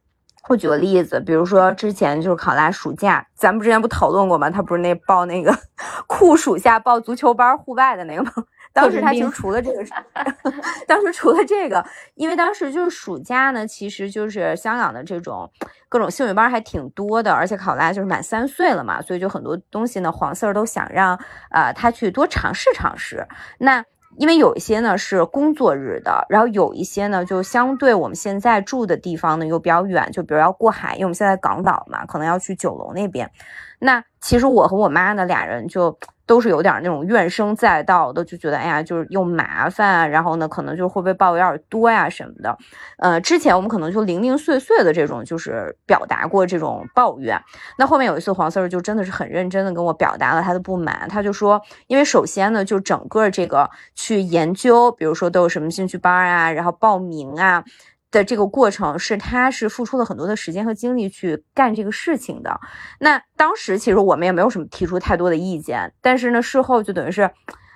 [0.48, 4.50] 我举个例子，比如说之前就是考拉暑假，咱们之前不讨论过吗？
[4.50, 5.56] 他不是那报那个
[6.08, 8.32] 酷暑假报足球班户外的那个吗？
[8.74, 9.84] 当时他其实除了这个，
[10.88, 11.86] 当时除了这个，
[12.16, 15.52] 因为当时就是暑假呢，其实就是香港的这种
[15.88, 21.20] 各种兴趣班还挺多的，而且考拉就是满三岁了嘛，所以就很多东西呢，黄四儿都想让
[21.52, 23.28] 呃他去多尝试尝试。
[23.60, 23.84] 那
[24.20, 33.32] 因为有一些呢是工作日的，然后有一些呢就相对我们现在住的地方呢又比较远，就比如要过海，因为我们现在港岛嘛，可能要去九龙那边。
[33.80, 42.58] 那其实我和我妈呢俩人就都是有点那种怨声载道的，就觉得哎呀，就是又麻烦，然后呢可能就会不会报有点多呀什么的。
[42.98, 47.42] 呃，之前我们可能就零零碎碎的这种就是表达过这种抱怨。
[47.78, 57.64] 那后面有一次黄四儿就真的是很认真的跟我表达了他的不满，他就说，因为首先呢就整个这个去研究，比如说都有什么兴趣班啊，然后报名啊。
[58.12, 62.60] 的这个过程是，他是付出了很多的时间和精力去干这个事情的。
[63.00, 67.30] 那当时其实我们也没有什么提出太多的意见，但是呢，事后就等于是，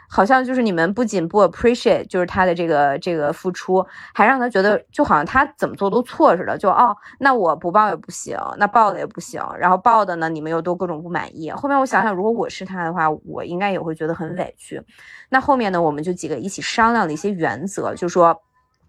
[0.09, 6.57] 好像就是你们不仅不 appreciate，就是他的这个这个付出，还让他觉得就好像他怎么做都错似的。
[6.57, 11.51] 就哦，那我不报也不行，那报了也不行，然后报的呢，你们又都各种不满意。
[11.51, 14.81] 后面我想想，如果我是他的话，我应该也会觉得很委屈。
[15.29, 18.35] 那后面呢，我们就几个一起商量了一些原则，就说。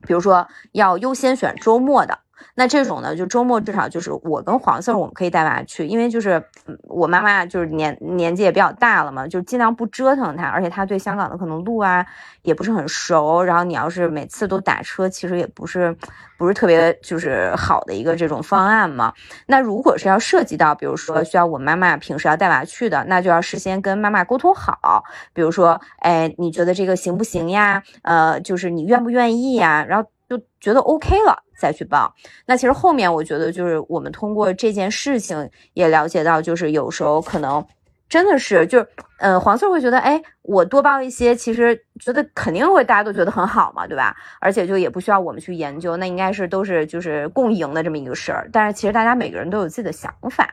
[0.06, 2.18] 比如说要优先选周末的，
[2.54, 6.42] 那这种呢，就周末至少就是我跟黄色我们可以带娃去，因为就是
[6.82, 12.04] 我妈妈就是年年纪也比较大了嘛，就尽量不折腾她，而且她对香港的可能路啊
[12.42, 15.96] 也不是很熟，然后你要是每次都打车，其实也不是
[16.38, 19.12] 不是特别就是好的一个这种方案嘛。
[19.46, 27.82] 那如果是要涉及到，比如说需要我妈妈平时要带娃去的，那就要事先跟妈妈沟通好，比如说，哎，你觉得这个行不行呀？
[28.02, 29.84] 呃，就是你愿不愿意呀？
[29.88, 30.08] 然后。
[30.28, 32.14] 就觉得 OK 了再去报。
[32.46, 37.64] 那其实后面我觉得就是我们通过这件事情也了解到，就是有时候可能
[38.08, 44.14] 真的是，就是，嗯，黄色会觉得，哎，我多报一些，其实觉得肯定会大家都觉得很好嘛，对吧？
[44.40, 48.48] 而且就也不需要我们去研究，那应该是都是就是共赢的这么一个事儿。
[48.52, 50.48] 但是其实大家每个人都有自己的想法，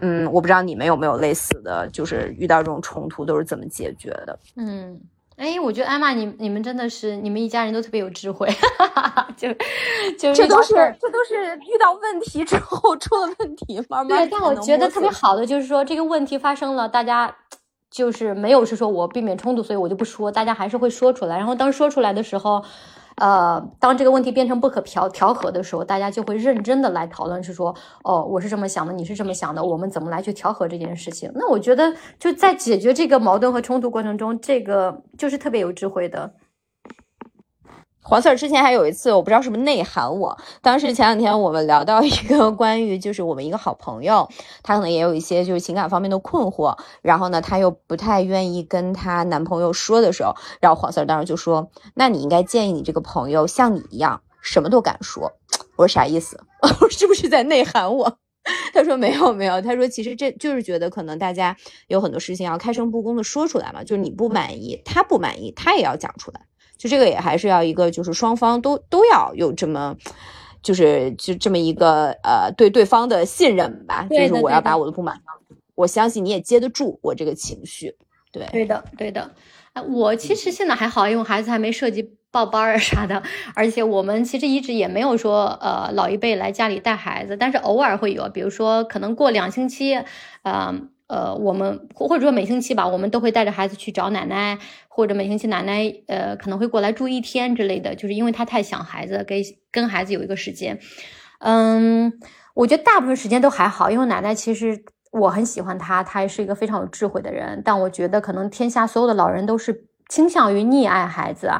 [0.00, 4.38] 嗯，我不知道你们有没有类似的，就是遇到这种冲突都是怎么解决的？
[4.56, 5.00] 嗯。
[5.36, 8.48] 哎，我觉得艾玛，你你们真的是，你们一家人都特别有智慧，
[9.36, 9.52] 就
[10.18, 14.28] 就这都是这都是遇到问题之后出了问题，慢慢对。
[14.30, 17.36] 但我觉得特别好的就是说，这个问题发生了，大家
[17.90, 21.36] 就是没有是说我避免冲突，所以我就不说，大家还是会说出来。
[21.36, 22.64] 然后当说出来的时候。
[23.16, 31.30] 呃，当这个问题变成不可调调和的时候，大家就会认真的来讨论，是说，哦，我是这么想的，你是这么想的，我们怎么来去调和这件事情？
[31.34, 36.32] 那我觉得就在解决这个矛盾和冲突过程中，这个就是特别有智慧的。
[38.06, 40.36] 黄 Sir 之前还有一次，我不知道是不是内涵我。
[40.60, 44.28] 当时前两天我们聊到一个 关于，就是我们一个好朋友，
[44.62, 55.32] 她可能也有一些就是情感方面的困惑，然后呢，她又不太愿意跟她男朋友说的时候，然后黄 Sir 当时就说：“那你应该建议你这个朋友像你一样，什么都敢说。”
[55.76, 56.38] 我说啥意思？
[56.82, 58.18] 我是不是在内涵我？
[58.74, 66.42] 他说没有没有，他说其实这就是觉得可能大家有很多事情要开诚布公的说出来嘛，就是你不满意，他不满意，他也要讲出来。
[66.76, 69.96] 就这个也还是要一个，就是双方都都要有这么，
[70.62, 74.06] 就是就这么一个呃对对方的信任吧。
[74.10, 75.20] 就是我要把我的不满，
[75.74, 77.94] 我相信你也接得住我这个情绪。
[78.32, 79.30] 对，对的，对的。
[79.88, 83.22] 我其实现在还好，因为孩子还没涉及报班儿啥的，
[83.54, 90.00] 而且我们其实一直也没有说呃老一辈来家里带孩子，但是偶尔会有，比如说可能过两星期，
[90.42, 90.90] 嗯。
[91.06, 100.78] 呃，我们或者说每星期吧，我们都会带着孩子去找奶奶，或者每星期奶奶呃可能会过来住一天之类的，就是因为他太想孩子，给跟孩子有一个时间。
[101.40, 102.12] 嗯，
[102.54, 104.82] 我觉得大部分时间都还好，因为奶奶其实
[105.12, 107.60] 我很喜欢她，她也是一个非常有智慧的人。
[107.64, 111.50] 但我觉得可能天下所有的老人都是倾向于溺爱孩子，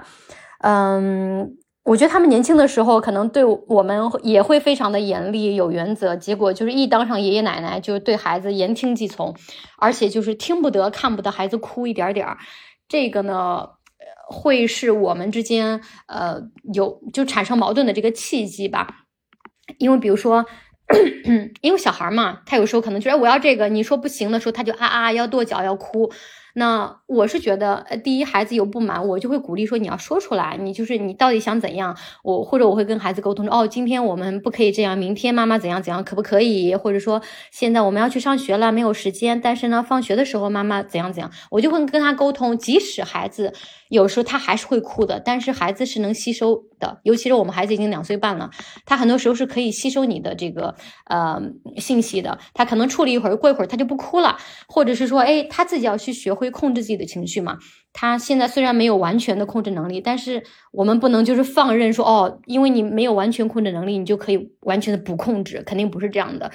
[0.61, 1.59] 嗯。
[1.85, 9.35] 我觉得他们年轻的时候可能对我们也会非常的严厉有原则，结果就是一当上爷爷奶奶，就对孩子言听计从，
[9.79, 12.39] 而且就是听不得看不得孩子哭一点点儿，
[12.89, 13.69] 这个呢
[14.31, 16.41] 会是我们之间呃
[16.73, 19.05] 有就产生矛盾的这个契机吧，
[19.79, 20.47] 因为比如说，
[21.61, 26.11] 因为小孩嘛，他有时候可能觉得我要这个，你说不行的时候，他就啊啊要跺脚要哭。
[26.55, 31.97] 那我是觉得，呃，第一，孩子有不满，我就会鼓励说，你要说出来，你就是你到底想怎样？
[32.23, 36.75] 我或者我会跟孩子沟通说，哦，今天我们不可以这样，明天妈妈怎样怎样，可不可以？
[36.75, 43.53] 或者说，现在我们要去上学了，没有时间，但是呢，放学的时候妈妈怎样怎样，我就会跟他沟通，即使孩子。
[43.89, 48.51] 有时候他还是会哭的，但是孩子是能吸收的，尤其是我们孩子已经两岁半了，
[48.87, 50.75] 他很多时候是可以吸收你的这个
[51.07, 51.41] 呃
[51.77, 52.39] 信息的。
[52.55, 57.59] 他可能处理一会儿，过一会儿他就不哭了，或者是说，哎，他自己要去学会控制自己的情绪嘛。
[57.93, 66.51] 他现在虽然没有完全的控制能力，但是我们不能就是放任说，哦，因为你没有完全控制能力，你就可以完全的不控制，肯定不是这样的。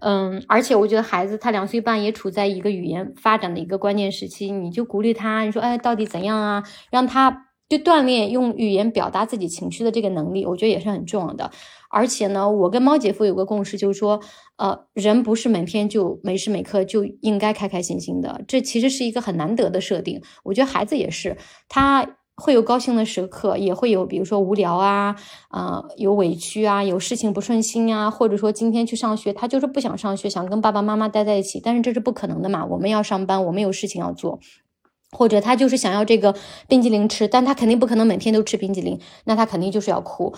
[0.00, 6.62] 嗯，而且我觉得孩子他两岁半也处在一个语言发展的一个关键时期，你就鼓励他，你说，哎，到底怎样啊？
[6.90, 11.50] 让他就锻炼用语言表达自己情绪的这个能力，我觉得也是很重要的。
[11.90, 14.20] 而且呢，我跟猫姐夫有个共识，就是说，
[14.56, 20.20] 呃，人不是每天就每时每刻就应该开开心心的，这其实是一个很难得的设定。
[20.42, 21.36] 我觉得孩子也是，
[21.68, 22.16] 他。
[22.36, 25.14] 会有高兴的时刻，也会有，比如说无聊啊，
[25.48, 34.40] 啊，有委屈啊，有事情不顺心啊，或者说今天去上学，他就是不想上学，想跟爸爸妈妈待在一起，但是这是不可能的嘛，我们要上班，我们有事情要做，
[35.12, 36.34] 或者他就是想要这个
[36.66, 40.34] 冰激凌吃，但他肯定不可能每天都吃冰激凌，那他肯定就是要哭。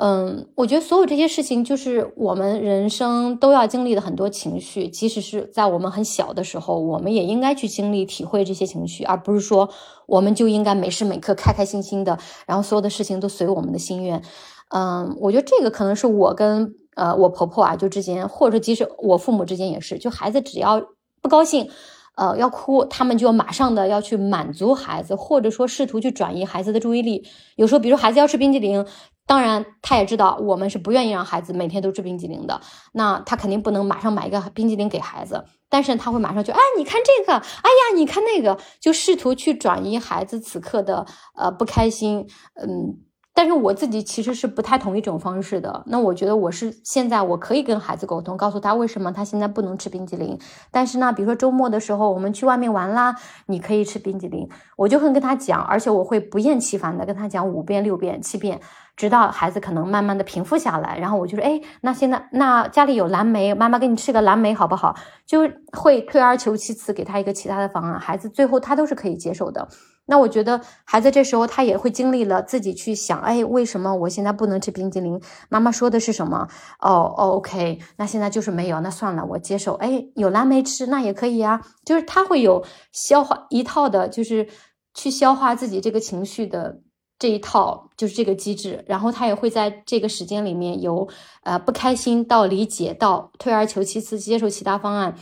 [0.00, 9.68] 嗯，我觉得所有这些事情就是我们人生都要经历的很多情绪，即使是在我们很小的时候，我们也应该去经历、体会这些情绪，而不是说
[10.06, 14.22] 我们就应该每时每刻开开心心的，然后所有的事情都随我们的心愿。
[14.68, 20.80] 嗯，我觉得这个可能是我跟呃我婆婆啊就之间，或者说即使我父母之间也是，就孩子只要
[21.20, 21.68] 不高兴，
[22.14, 27.26] 呃要哭，他们就要马上的要去满足孩子，或者说试图去转移孩子的注意力。
[27.56, 28.86] 有时候，比如孩子要吃冰激凌。
[29.28, 32.58] 当然，他也知道我们是不愿意让孩子每天都吃冰激凌的。
[32.94, 41.04] 那他肯定不能马上买一个冰激凌给孩子，但是他会马上就，哎，你看这个，哎呀，你看那个，就试图去转移孩子此刻的
[41.36, 42.26] 呃不开心。
[42.54, 42.96] 嗯，
[43.34, 45.84] 但是我自己其实是不太同意这种方式的。
[45.88, 50.40] 那我觉得我是现在我可以跟孩子沟通，告诉他为什么他现在不能吃冰激凌。
[50.70, 53.14] 但是呢，比如说周末的时候我们去外面玩啦，
[53.44, 54.48] 你可以吃冰激凌，
[54.78, 58.58] 我就会跟他讲，而且我会不厌其烦的跟他讲五遍、六遍、七遍。
[58.98, 64.96] 直到孩子可能慢慢的平复下来，然后我就说，哎，那现在那家里有蓝莓，妈妈给你吃个蓝莓好不好？
[65.24, 69.68] 就会退而求其次，给他一个其他的方案，孩子最后他都是可以接受的。
[70.10, 75.20] 那我觉得孩子这时候他也会经历了自己去想，哎，为什么我现在不能吃冰激凌？
[75.48, 76.48] 妈妈说的是什么？
[76.80, 79.74] 哦，OK，那现在就是没有，那算了，我接受。
[79.74, 84.48] 哎，有蓝莓吃那也可以啊，就是他会有消化一套的，就是
[84.94, 86.80] 去消化自己这个情绪的
[87.18, 88.84] 这一套，就是这个机制。
[88.86, 91.08] 然后他也会在这个时间里面由
[91.42, 95.16] 呃不开心到理解到退而求其次接受其他方案，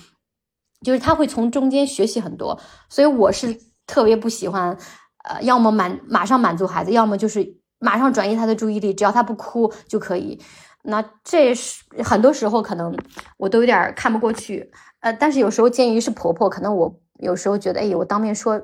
[0.85, 2.61] 就是他会从中间学习很多。
[2.89, 3.61] 所以我是。
[3.89, 4.77] 特别不喜欢，
[5.23, 10.43] 呃，要么满马上满足孩子，要么就是马上转移他的注意力，只要他不哭就可以。
[10.83, 12.93] 那这是很多时候可能
[13.37, 14.69] 我都有点看不过去，
[14.99, 18.61] 呃，但是有时候鉴于是婆婆，可能我有时候觉得，哎，我当面说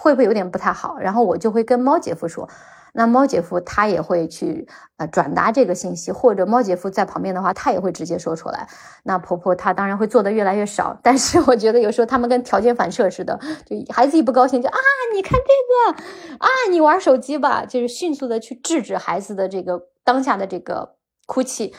[0.00, 0.98] 会不会有点不太好？
[0.98, 2.48] 然后我就会跟猫姐夫说。
[2.94, 4.68] 那猫姐夫他也会去
[4.98, 8.68] 呃转达这个信息，或者猫姐夫在旁边的话，他也会直接说出来。
[9.04, 14.78] 那婆婆她当然会做的越来越少，但是我觉得有时候他们跟条件反射似的，就孩子一不高兴就啊，
[15.14, 16.02] 你看这个
[16.36, 21.74] 啊，你玩手机吧，就是迅速的去制止孩子的这个当下的这个哭泣。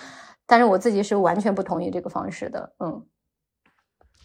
[0.47, 3.06] 但是我自己是完全不同意这个方式的，嗯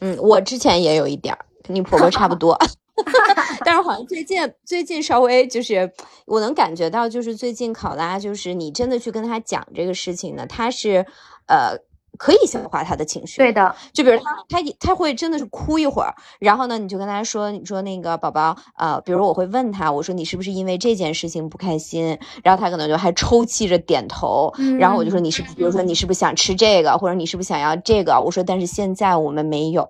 [0.01, 2.59] 嗯，我之前也有一点儿，跟你婆婆差不多。
[3.64, 5.92] 但是好像最近最近稍微就是
[6.26, 11.07] 我能感觉到，就是最近考拉，就是你真的去跟他讲这个事情呢，他是
[11.46, 11.78] 呃。
[12.19, 13.75] 可以消化他的情绪，对的。
[13.93, 22.19] 就比如他他他会真的是哭一会儿，然后呢，你就跟他说，你说那个宝宝，呃，比如我会问他，我说你是不是因为这件事情不开心？
[22.43, 28.21] 然后他可能就还抽泣着点头，然后我就说你是，比如说你是不是想吃这个，或者你是不是想要这个？
[28.21, 29.89] 我说但是现在我们没有。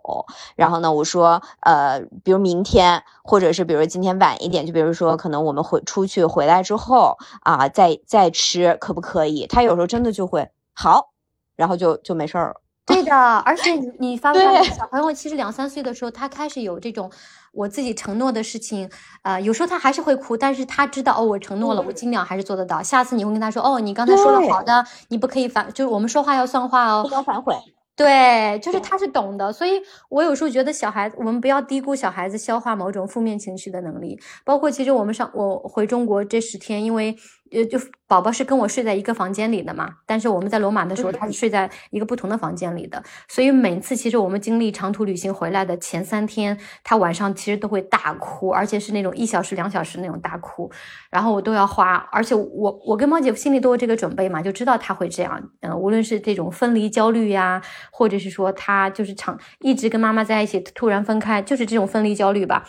[0.55, 9.47] 然后呢，我说呃，比如明天，或者是比如今天晚一点，就比如说可能我们回出去回来之后啊，再再吃可不可以？
[9.47, 11.11] 他有时候真的就会好。
[11.59, 12.55] 然后就就没事儿了。
[12.87, 17.11] 对的，而且你你发 现小朋友其实两三岁的时候，他开始有这种
[17.53, 18.89] 我自己承诺的事情，
[19.25, 22.83] 呃，有时候他还是会哭，但是他知道哦，我承诺了，我尽量还是做得到。
[22.83, 27.55] 下次你会跟他说，哦，你刚才说了好的，你不可以反，就是我们说话要算话哦，不能反悔。
[27.95, 29.73] 对，就是他是懂的，所以
[30.09, 34.19] 我有时候觉得小孩子，我们不要低估小孩子消化某种负面情绪的能力。
[34.45, 37.15] 包括其实我们上我回中国这十天，因为。
[37.53, 50.71] 呃，就宝宝是跟我睡在一个房间里的嘛，但是我们在罗马的时候，他是睡在一个不同的房间里的，所以每次其实我们经历长途旅行回来的前三天，他晚上其实都会大哭，而且是那种一小时、两小时那种大哭，
[51.11, 62.65] 然后我都要花，而且我我跟猫姐夫心里都有这个准备嘛，就知道他会这样，嗯，无论是这种分离焦虑呀，或者是说他就是长一直跟妈妈在一起，突然分开，就是这种分离焦虑吧。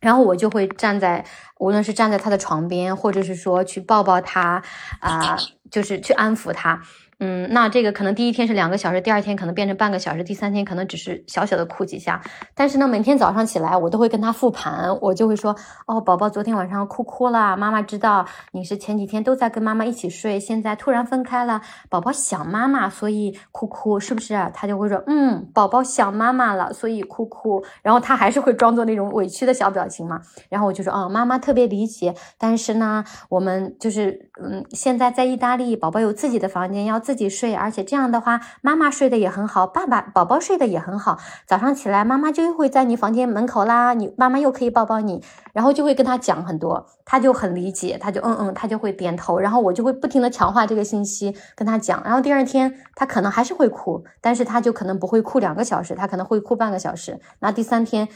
[0.00, 1.24] 然后我就会站在，
[1.58, 4.62] 无论是站在他的床边，或者是说去抱抱他，
[5.00, 5.36] 啊，
[5.70, 6.80] 就是去安抚他。
[7.18, 12.20] 嗯，那这个可能第一天是两个小时，第二天可能变成半个小时，第三天可能只是小小的哭几下。
[12.54, 15.56] 但是呢，每天早上起来，我都会跟他复盘，我就会说
[15.88, 30.20] ：“哦，宝宝昨天晚上哭哭了，妈妈知道你是前几天都在跟妈妈一起睡，现在突然分开了，宝宝想妈妈，所以哭哭，是不是？”他就会说：“嗯，宝宝想妈妈了，所以哭哭。”然后他还是会装作那种委屈的小表情嘛。
[30.50, 41.16] 然后我就说：“哦，妈妈特别理解，但是呢，我们就是嗯，现在在意大利，宝宝有自己的房间要。”自己睡，而且这样的话，妈妈睡得也很好，爸爸宝宝睡得也很好。
[41.46, 58.08] 早上起来，妈妈就会在你房间门口啦，你妈妈又可以抱抱你，然后就会跟他讲很多，他就很理解，他就嗯嗯，他就会点头，然后我就会不停的强化这个信息跟他讲，然后第二天他可能还是会哭，但是他就可能不会哭两个小时，他可能会哭半个小时，那第三天。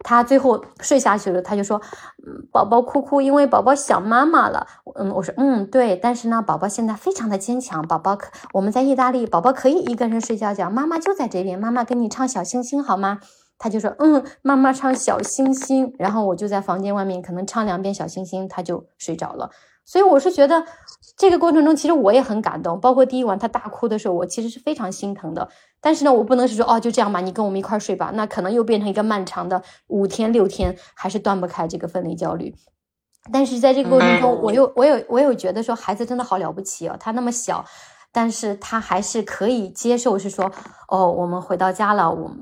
[0.00, 1.80] 他最后睡下去了，他就说
[2.26, 4.66] ：“嗯，宝宝哭哭，因为宝宝想妈妈了。”
[4.96, 7.80] 嗯，我说：“嗯，对。”但是呢，宝宝现在非常的坚强。
[7.86, 13.20] 宝宝可我们在意大利，宝宝可以一个人睡觉觉，妈妈就在这边，妈妈给你唱小星星好吗？
[13.56, 19.50] 他就说：“嗯，妈妈唱小星星。”然后我就在房间外面可能唱两遍小星星，他就睡着了。
[19.86, 20.64] 所以我是觉得。
[21.16, 25.48] 这个过程中，其实我也很感动，包括第一晚他大哭的时候，我其实是非常心疼的。
[25.80, 32.54] 但是呢，我不能是说哦，就这样吧，你跟我们一块睡吧，那可能又变成一个漫长的五天六天，还是断不开这个分离焦虑。
[33.32, 37.64] 但是在这个过程中，我又我有我有觉得说，孩子真的好了不起哦，他那么小，
[38.12, 40.50] 但是他还是可以接受，是说
[40.88, 42.36] 哦，我们回到家了，我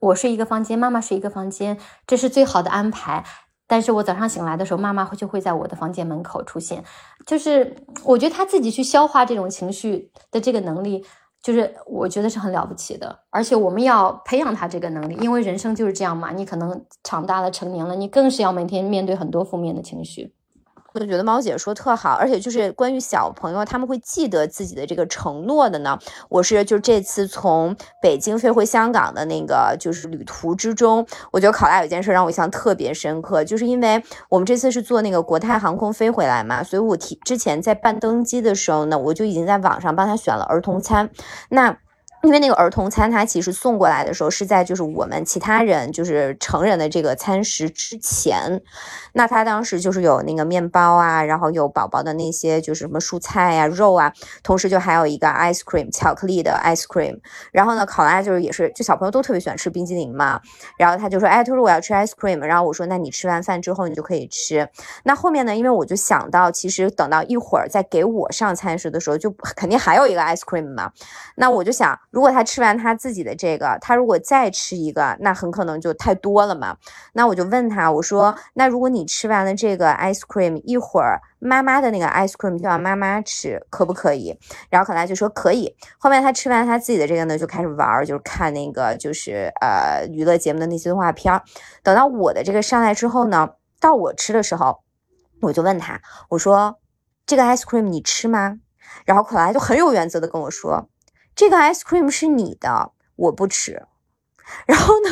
[0.00, 3.24] 我睡一个房间，妈妈睡一个房间，这是最好的安排。
[3.66, 6.82] 但是我早上醒来的时候，妈妈会就会在我的房间门口出现，
[7.26, 11.04] 就是我觉得他自己去消化这种情绪的这个能力，
[11.42, 13.20] 就是我觉得是很了不起的。
[13.30, 20.32] 而且我们要培养他这个能力，因为人生就是这样嘛，你可能长大了成年了，你更是要每天面对很多负面的情绪。
[20.96, 25.98] 我就觉得猫姐说特好，而且就是关于小朋友他们会记得自己的这个承诺的呢。
[26.30, 41.10] 我是就这次从北京飞回香港的那个就是旅途之中，我觉得考拉有件事让我印象特别深刻，就是因为我们这次是坐那个国泰航空飞回来嘛，所以我提之前在办登机的时候呢，我就已经在网上帮他选了儿童餐，
[41.50, 41.76] 那。
[42.22, 48.60] 因为那个儿童餐，它其实送过来的时候是在就是我们其他人就是成人的这个餐食之前，
[49.12, 54.12] 那他当时就是有那个面包啊，然后有宝宝的那些就是什么蔬菜呀、肉啊，
[54.42, 57.20] 同时就还有一个 ice cream 巧克力的 ice cream。
[57.52, 60.40] 然后呢，考拉就是也是就小朋友都特别喜欢吃冰激凌嘛，
[60.76, 62.38] 然后他就说，哎，他说我要吃 ice cream。
[62.40, 64.68] 然后我说，那你吃完饭之后你就可以吃。
[65.04, 70.90] 那后面呢，因为我就想到，其实等到一会儿再给我上餐食的时候，就肯定还有一个 ice cream 嘛。
[71.36, 71.96] 那我就想。
[72.16, 76.78] 如果他吃完他自己的这个，他如果再吃一个，那很可能就太多了嘛。
[77.12, 84.34] 那我就问他，我说，那如果你吃完了这个 ice cream，一会儿妈妈的那个 ice cream 就要妈妈吃，可不可以？
[84.70, 85.76] 然后可能就说可以。
[85.98, 91.38] 后面他吃完他自己的这个呢，就开始玩，就是看那个就是呃娱乐节目的那些动画片。
[91.82, 94.78] 等到我的这个上来之后呢，到我吃的时候，
[95.42, 96.00] 我就问他，
[96.30, 96.78] 我说
[97.26, 98.56] 这个 ice cream 你吃吗？
[99.04, 100.88] 然后可来就很有原则的跟我说。
[101.36, 103.86] 这个 ice cream 是你的，我不吃。
[104.66, 105.10] 然后呢，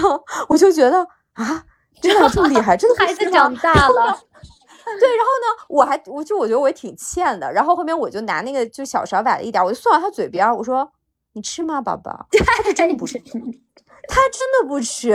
[0.48, 1.64] 我就觉得啊，
[2.00, 4.20] 真的这么厉害，真的孩子长大了。
[5.00, 7.50] 对，然后呢，我还我就我觉得我也挺欠的。
[7.52, 10.90] 然后后面我就拿那个就小勺崴了一点，我就送到他嘴边，我说
[11.34, 13.18] ：“你吃吗，宝宝？”他真的不吃，
[14.08, 15.12] 他真的不吃。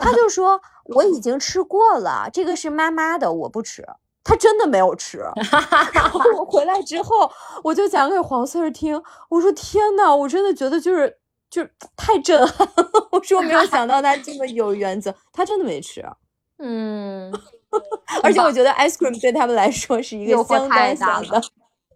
[0.00, 0.60] 他就说
[0.94, 3.84] ：“我已经吃过了，这个是妈妈的，我不吃。”
[4.26, 5.18] 他真的没有吃，
[5.94, 7.30] 然后我回来之后，
[7.62, 9.00] 我就讲给黄四儿听。
[9.28, 11.18] 我说：“天呐，我真的觉得就是
[11.48, 16.04] 就是太震撼了。”我说我：“没有想到他这么有原则，他真的没吃。
[16.58, 17.32] ”嗯，
[18.24, 21.40] 而且我觉得 ice cream 对他们来说是一个相当小的，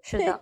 [0.03, 0.41] 是的。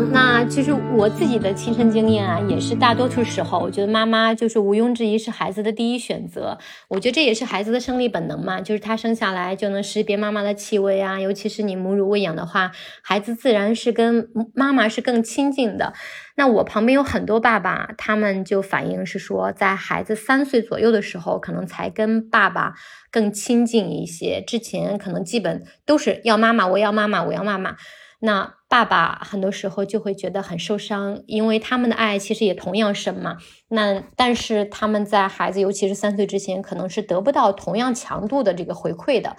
[0.00, 6.58] 那其实我自己的亲身经验啊，也是大多数时候，我觉得妈妈就是毋庸置疑是孩子的第一选择。
[6.88, 12.72] 我觉得这也是孩子的生理本能嘛，就是他生下来就能识别妈妈的气味啊，尤其是你母乳喂养的话，
[13.02, 15.92] 孩子自然是跟妈妈是更亲近的。
[16.36, 22.74] 那我旁边有很多爸爸，他们就反映是说，在孩子三岁左右的时候，可能才跟爸爸
[23.10, 27.76] 更亲近一些，之前可能基本都是要妈妈，我要妈妈，我要妈妈。
[28.24, 33.36] 那爸爸很多时候就会觉得很受伤，因为他们的爱其实也同样深嘛。
[33.68, 39.36] 那但是他们在孩子尤其是三岁之前，可能是得不到同样强度的这个回馈的。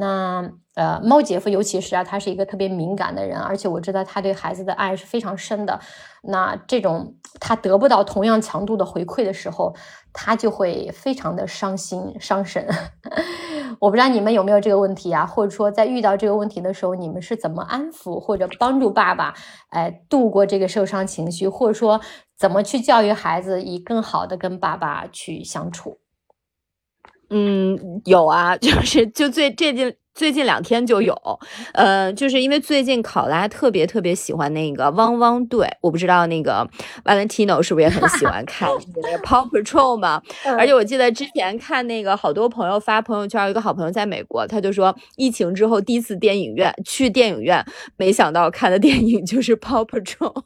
[0.00, 5.80] 那呃，猫姐夫尤其是啊，他是一个特别敏感的人，而且我知道他对孩子的爱是非常深的。
[6.22, 9.74] 那这种他得不到同样强度的回馈的时候，
[10.12, 12.64] 他就会非常的伤心伤神。
[13.80, 19.34] 我不知道你们有没有这个问题啊，或者说在遇到这个问题的时候，你们是怎么安抚或者帮助爸爸
[19.70, 22.00] 哎度过这个受伤情绪，或者说
[22.36, 25.98] 怎么去教育孩子以更好的跟爸爸去相处？
[27.30, 31.14] 嗯，有啊， 就是就最最近最近两天就有，
[31.74, 36.68] 呃，就是因为最近考拉特别特别喜欢那个汪汪队，我不知道那个
[37.04, 38.68] Valentino 是不是也很喜欢看
[39.02, 40.20] 那个 Paw Patrol 嘛？
[40.58, 47.64] 而且我记得之前看那个好多朋友发朋友圈，有一个好朋友在美国，他就说疫情之后第一次电影院去电影院，
[47.96, 50.42] 没想到看的电影就是 Paw Patrol。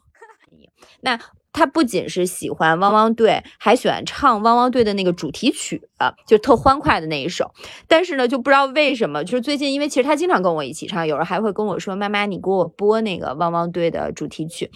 [1.01, 1.19] 那。
[1.53, 7.51] 他不仅是喜欢汪汪队，还喜欢唱汪汪队的那个主题曲啊，就特欢快的那一首。
[7.87, 14.69] 但是呢，就不知道为什么，就是最近，因为其实他经常跟我一起唱，有人还会跟我说：“妈妈，你给我播那个汪汪队的主题曲。”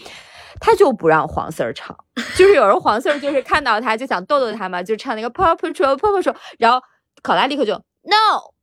[0.59, 1.95] 他就不让黄 Sir 唱，
[2.35, 6.81] 就是有时候黄四儿就是看到他就想逗逗他嘛，就唱那个 Paw Patrol Paw Patrol，然后
[7.21, 8.56] 考拉立刻就 No。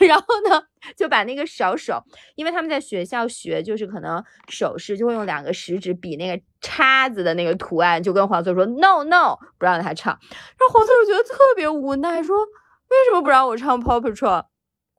[0.06, 0.62] 然后呢，
[0.96, 2.02] 就把那个小手，
[2.36, 10.16] 因为他们在学校学，就是可能手势就会用两个食指比那个叉子的那个图案，就跟黄色说 no no，不让他唱。
[10.22, 14.44] 然后黄色就觉得特别无奈，说为什么不让我唱 Paw Patrol？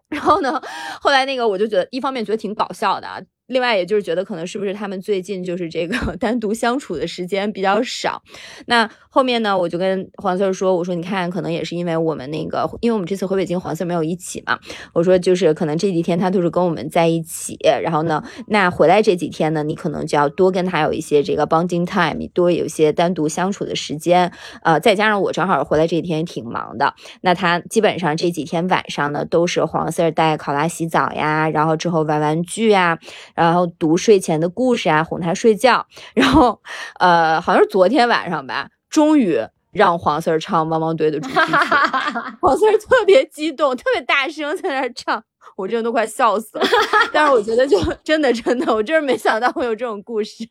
[0.09, 0.61] 然后呢，
[1.01, 3.25] 后来那个我就觉得，一方面觉得挺搞笑的。
[3.49, 8.21] 另外，也就是觉得可能是不是他们最近就是这个 单独相处的时间比较少。
[8.67, 14.59] 那后面呢，我就跟黄色说：“我说你看，可能也是因为我们那个，因为我们这次回北京，黄色没有一起嘛。
[14.93, 17.57] 我说就是可能这几天他都是跟我们在一起。
[17.83, 24.31] 然后呢，那回来这几天呢，你可能就要多跟他有一些这个 bonding time，多有一些单独相处的时间。
[24.61, 32.99] 呃，再加上我正好回来这几天也挺忙的，那他基本上这几天晚上呢，都是黄色带考拉洗澡呀，然后之后玩玩具呀。”
[33.39, 35.85] 然后读睡前的故事啊，哄他睡觉。
[36.13, 36.61] 然后，
[36.99, 39.39] 呃，好像是昨天晚上吧，终于
[39.71, 41.39] 让黄 Sir 唱汪汪队的主题曲，
[42.41, 45.23] 黄 Sir 特别激动，特别大声在那儿唱，
[45.55, 46.65] 我真的都快笑死了。
[47.13, 50.43] 但是我觉得就真的真的，我真是没想到会有这种故事。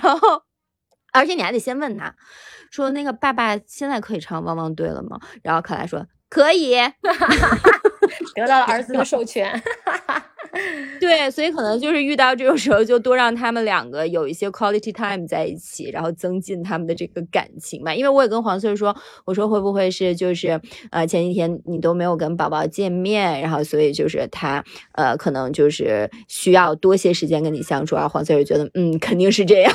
[0.00, 0.42] 然后，
[1.12, 2.14] 而且你还得先问他，
[2.70, 5.20] 说那个爸爸现在可以唱汪汪队了吗？
[5.42, 6.74] 然后克莱说可以。
[8.34, 9.60] 得到了儿子的授权，
[11.00, 17.94] 对，所以可能就是遇到这种时候，就多让他们两个有一些 quality time 在一起，然后增进他们的这个感情嘛。
[17.94, 28.08] 因为我也跟黄翠说，我说会不会是就是呃前几天你都没有跟宝宝见面，然后所以就是他呃可能就是需要多些时间跟你相处啊。
[28.08, 29.72] 黄翠觉得嗯肯定是这样，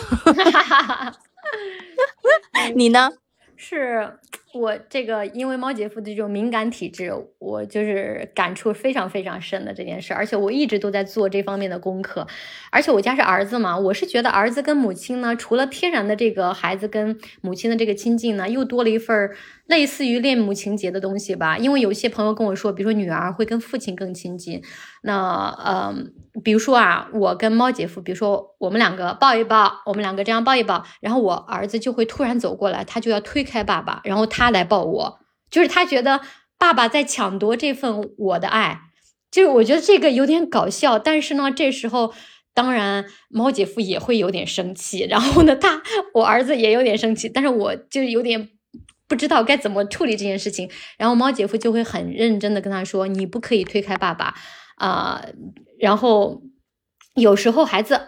[2.76, 3.11] 你呢？
[3.55, 4.17] 是。
[4.54, 12.28] 我这个因为猫姐夫的这种敏感体质，我就是感触非常非常深的这件事，而且我一直都在做这方面的功课。
[12.70, 19.32] 而且我家是儿子嘛，我是觉得儿子跟母亲呢，除了天然的这个孩子跟母亲的这个亲近呢，又多了一份
[19.66, 21.57] 类似于恋母情节的东西吧。
[21.57, 24.61] 因为有些朋友跟我说，比如说女儿会跟父亲更亲近，
[25.03, 26.14] 那嗯。
[26.43, 35.20] 比如说啊，我跟猫姐夫，比如说我们两个抱一抱，我们两个这样抱一抱，然后我儿子就会突然走过来，他就要推开爸爸，然后他来抱我，
[35.51, 36.22] 就是他觉得
[36.57, 38.82] 爸爸在抢夺这份我的爱，
[39.30, 42.11] 就是我觉得这个有点搞笑，但是呢，这时候
[42.55, 45.84] 当然猫姐夫也会有点生气，然后呢，他
[46.16, 48.49] 我儿子也有点生气，但是我就有点
[49.14, 54.34] 不知道该怎么处理这件事情，然后猫姐夫就会很认真的跟他说，你不可以推开爸爸
[54.78, 55.24] 啊。
[55.80, 56.41] 然后
[57.14, 58.01] 有时候孩子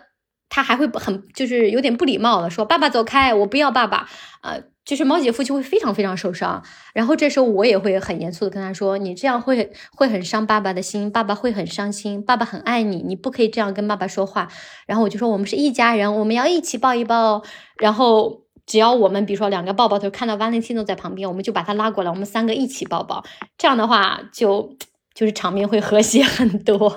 [0.49, 4.09] 他还会很就是有点不礼貌了，说爸爸走开，我不要爸爸。
[4.41, 6.63] 呃，就是猫姐夫就会非常非常受伤。
[6.95, 14.47] 然后这时候我也会很严肃的跟他说，你这样会会很伤爸爸的心，爸爸会很伤心，爸爸很爱你，你不可以这样跟爸爸说话。
[14.87, 17.43] 然后我就说我们是一家人，我们要一起抱一抱。
[17.77, 23.23] 然后只要我们比如说两个抱抱头看到 Valentino 在旁边，我们就把他拉过来，我们三个一起抱抱。
[23.57, 24.75] 这样的话就。
[25.15, 26.89] 就是场面会和谐很多，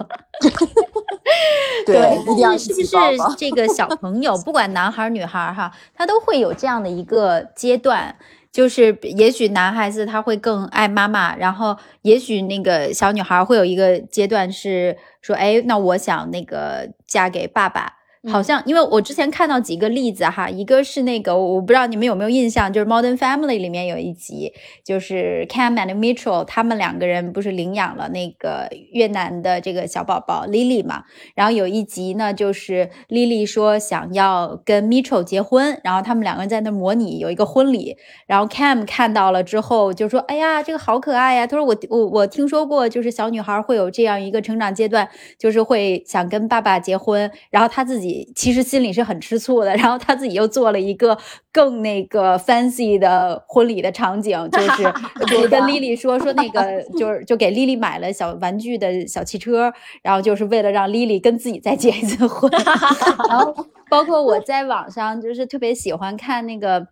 [1.86, 8.16] 对，是不是这个小朋友，不管男孩女孩哈，他都会有这样的一个阶段，
[8.50, 17.97] 就是也许男孩子他会更爱妈妈，然后也许那个小女孩会有一个阶段是说，哎，那我想那个嫁给爸爸。
[18.28, 24.52] 好像，因为我之前看到几个例子哈，一个是那个我不知道你们有没有印象，就是《Modern Family》里面有一集，
[24.84, 31.04] 就是 Cam and Mitchell 他们两个人不是领养了那个越南的这个小宝宝 Lily 嘛？
[31.36, 37.96] 然后有一集呢，就是 Lily 说想要跟 Mitchell 结婚，然后他们两个人在那模拟有一个婚礼，
[38.26, 45.08] 然后 Cam 看到了之后就说：“哎呀，这个好可爱呀！”他说：“我我我听说过，就是小女孩会有这样一个成长阶段，
[45.38, 51.16] 就是会想跟爸爸结婚，然后他自己。”其实心里是很吃醋的，然后他自己又做了一个
[51.52, 54.82] 更那个 fancy 的婚礼的场景，就是
[55.26, 62.50] 就跟丽丽说说那个， 就是就给丽丽买了小玩具的小汽车，然后就是为了让丽丽跟自己再结一次婚。
[63.28, 63.54] 然后
[63.90, 66.86] 包括我在网上就是特别喜欢看那个。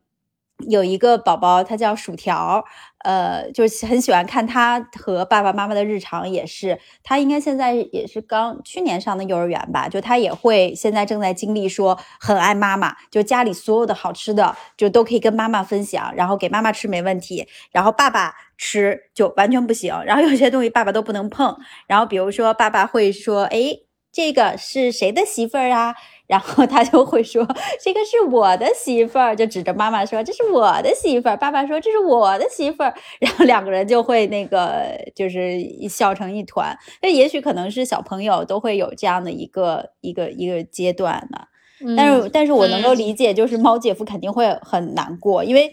[0.69, 2.65] 有一个宝宝，他叫薯条，
[3.05, 21.55] 呃，就是很喜欢看他和爸爸妈妈的日常，也是他应该现在也是刚去年上的幼儿园吧，就他也会现在正在经历说很爱妈妈，就家里所有的好吃的就都可以跟妈妈分享，然后给妈妈吃没问题，然后爸爸吃就完全不行，然后有些东西爸爸都不能碰，
[21.87, 23.77] 然后比如说爸爸会说，哎，
[24.11, 25.95] 这个是谁的媳妇儿啊？
[26.27, 27.47] 然后他就会说
[27.81, 32.95] ：“这个是我的媳妇儿。”就指着妈妈说：“这是我的媳妇儿。”爸爸说：“这是我的媳妇儿。
[33.21, 36.77] ”然后两个人就会那个就是笑成一团。
[37.03, 41.49] 那也许可能是小朋友都会有这样的一个一个一个阶段的。
[41.97, 45.73] 但是，但是我能够理解，就是猫姐夫肯定会很难过，因为，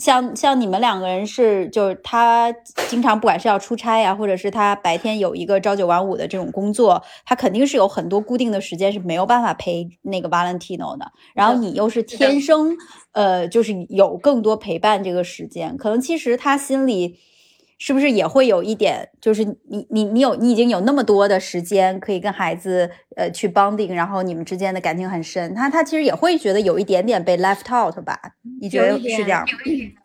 [0.00, 2.50] 像像你们两个人是，就是他
[2.88, 11.12] 经常不管是要出差呀，或者是他白天有一个朝九晚五的这种工作，他肯定是有很多固定的时间是没有办法陪那个 Valentino 的。
[11.34, 12.76] 然后你又是天生，
[13.12, 17.18] 呃，就是有更多陪伴这个时间，可能其实他心里。
[17.78, 28.18] 是不是也会有一点，就是你你你有你已经有那么多的时间可以跟孩子呃去 bonding，然后你们之间的感情很深，他他其实也会觉得有一点点被 left out 吧？
[28.60, 29.44] 你觉得是这样？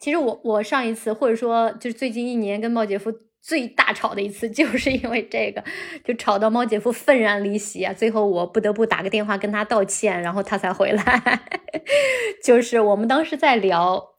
[0.01, 3.09] 其实我我上一次或者说就是最近一年跟猫姐夫
[3.41, 5.63] 最大吵的一次，就是因为这个，
[6.03, 11.41] 就吵到猫姐夫愤然离席啊，最后我不得不打个电话跟他道歉，然后他才回来。
[12.43, 14.09] 就是我们当时在聊。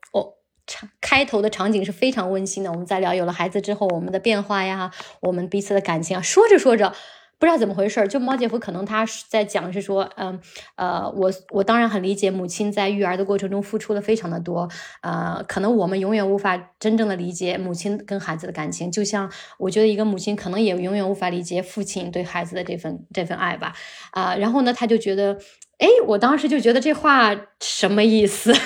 [0.67, 4.91] 场开头的场景是非常温馨的，我们在聊有了孩子之后我们的变化呀，
[5.21, 6.23] 我们彼此的感情啊。
[6.23, 6.93] 说着说着，
[7.39, 10.39] 不知道怎么回事儿，就猫姐夫可能他是在讲是说，嗯
[10.77, 14.69] 呃，我我当然很理解母亲在育儿的过程中付出了非常的多，
[15.01, 19.29] 呃，可能我们永远无法真正的理解母亲跟孩子的感情，就像
[19.59, 23.75] 我觉得一个母亲可能也永远无法理解父亲对孩子的这份这份爱吧，
[24.13, 25.37] 啊、然后呢，他就觉得，
[25.79, 28.55] 哎，我当时就觉得这话什么意思？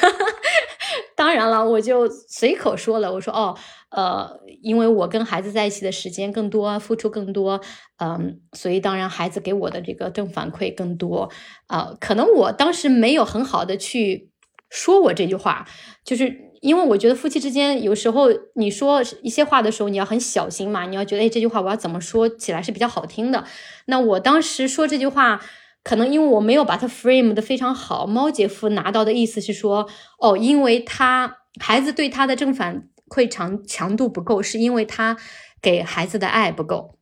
[1.16, 3.56] 当然了，我就随口说了，我说哦，
[3.88, 7.58] 呃，因为我跟孩子在一起的时间更多，付出更多，
[7.98, 11.30] 嗯，所以当然孩子给我的这个正反馈更多，
[11.68, 14.30] 啊、可能我当时没有很好的去
[14.68, 15.66] 说我这句话，
[16.04, 23.44] 就是因为我觉得夫妻之间有时候你说一些话的时候，你要很小心嘛，你要觉得哎这句话我要怎么说起来是比较好听的。
[23.86, 25.40] 那我当时说这句话。
[25.86, 29.88] 可能因为我没有把它 frame 的非常好，猫姐夫拿到的意思是说，
[30.18, 35.16] 哦，因为他孩子对他的正反馈强强度不够，是因为他
[35.62, 36.98] 给孩子的爱不够，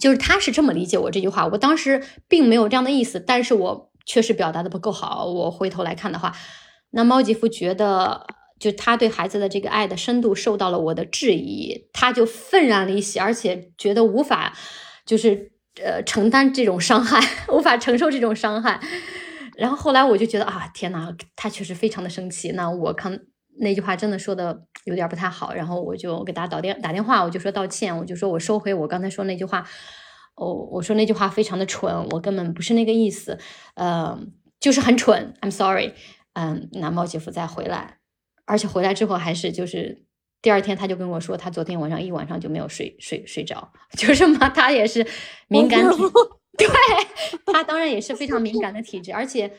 [0.00, 1.48] 就是他是这么理解我这句话。
[1.48, 5.24] 我当时并没有这样的意思，但是我确实表达的不够好。
[5.24, 6.32] 我回头来看的话，
[6.92, 8.28] 那猫姐夫觉得，
[8.60, 14.56] 就他对孩子的这个爱的深度受到了我的质疑，他就愤然离席，而且觉得无法，
[15.04, 15.49] 就是。
[15.82, 17.20] 呃，承担这种伤害，
[17.52, 18.80] 无法承受这种伤害。
[19.56, 22.52] 然后后来我就觉得啊，天呐，他确实非常的生气。
[22.52, 23.20] 那我看
[23.60, 29.66] 那句话真的说的有点不太好，然后我就给大家打电打电话，我就说道歉，我就说我收回我刚才说那句话。
[30.36, 33.38] 哦，我说那句话非常的蠢，我根本不是那个意思，
[33.74, 34.18] 呃，
[34.58, 35.34] 就是很蠢。
[35.42, 35.92] I'm sorry。
[36.32, 37.98] 嗯，那猫姐夫再回来，
[38.46, 40.04] 而且回来之后还是就是。
[40.42, 45.06] 第二天他就跟我说，他昨天晚上一晚上就没有睡睡睡着， 就是嘛，他也是
[45.48, 46.02] 敏感体，
[46.56, 46.66] 对
[47.52, 49.52] 他当然也是非常敏感的体质，而且，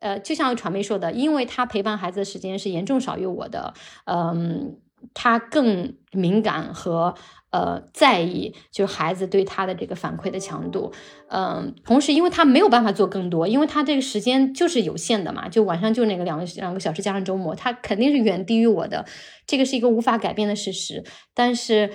[0.00, 3.74] 呃，就像传媒说的，因为他陪伴孩子的时间是严重少于我的，
[4.06, 4.78] 嗯，
[5.14, 7.14] 他更敏感和
[7.50, 10.92] 呃在意，就是孩子对他的这个反馈的强度，
[11.28, 19.06] 嗯，同时因为他没有办法做更多，因为他这个时间就是有限的嘛，就晚上就那个两个两个小时加上周末，他肯定是远低于我的。
[19.46, 21.04] 这个是一个无法改变的事实，
[21.34, 21.90] 但是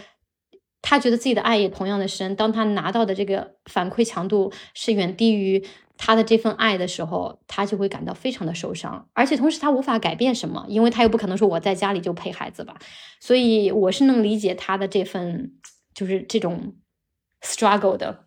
[0.81, 2.35] 他觉得自己的爱也同样的深。
[2.35, 5.65] 当他拿到的这个反馈强度是远低于
[5.97, 9.09] 他的这份爱的时候，他就会感到非常的受伤。
[9.13, 12.77] 而且同时他无法改变什么，因为他又不可能说我在家里就陪孩子吧。
[13.19, 15.53] 所以我是能理解他的这份
[15.93, 16.75] 就是这种
[17.41, 18.26] struggle 的。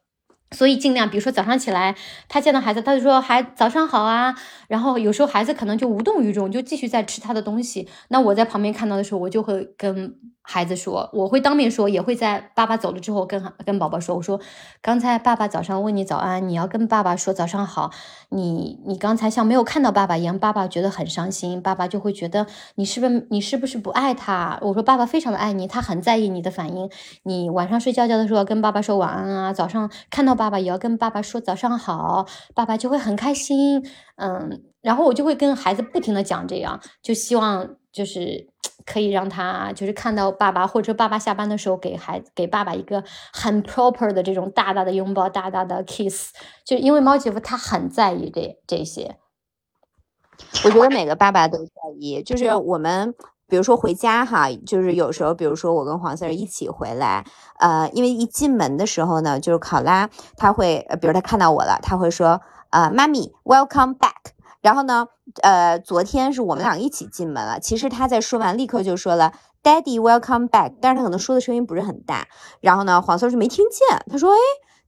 [0.57, 1.95] 所以尽量，比如说早上起来，
[2.29, 4.35] 他见到孩子，他就说“孩早上好啊”，
[4.67, 7.89] 然后有时候孩子可能就无动于衷，就继续在吃他的东西。
[8.09, 14.41] 那我在旁边看到的时候，我就会跟孩子说，我会当面说，也会在爸爸走了之后跟跟宝宝说，我说
[14.83, 17.91] 刚才爸爸早上问你早安，你要跟爸爸说早上好。
[18.33, 24.59] 你你刚才像没有看到爸爸一样，爸爸觉得很伤心，爸爸就会觉得你是不是你是不是不爱他？
[24.63, 26.91] 我说爸爸非常的爱你，他很在意你的反应。
[27.23, 33.87] 你晚上睡觉觉的时候跟爸爸说晚安啊，早上看到爸爸也要跟爸爸说早上好，爸爸就会很开心。
[34.17, 38.49] 嗯，然后我就会跟孩子不停的讲这样，就希望就是
[38.87, 43.05] 可以让他就是看到爸爸，或者爸爸下班的时候给孩子给爸爸一个
[43.35, 46.33] 很 proper 的这种大大的拥抱，大大的 kiss。
[46.65, 49.19] 就因为猫姐夫他很在意这这些，
[50.65, 53.15] 我觉得每个爸爸都在意，就是我们。
[53.51, 57.27] 比如说回家哈，就是有时候，比如说我跟黄 Sir 一起回来，
[57.59, 62.41] 呃，因为一进门的时候呢，就是考拉他会，比如他看到我了，他会说，
[62.71, 64.33] 呃，妈咪，welcome back。
[64.63, 65.09] 然后呢，
[65.43, 69.33] 呃，昨天是我们俩一起进门了，其实他在说完立刻就说了
[69.63, 70.75] ，Daddy，welcome back。
[70.81, 72.29] 但是他可能说的声音不是很大，
[72.61, 74.39] 然后呢，黄 Sir 就没听见，他说，哎，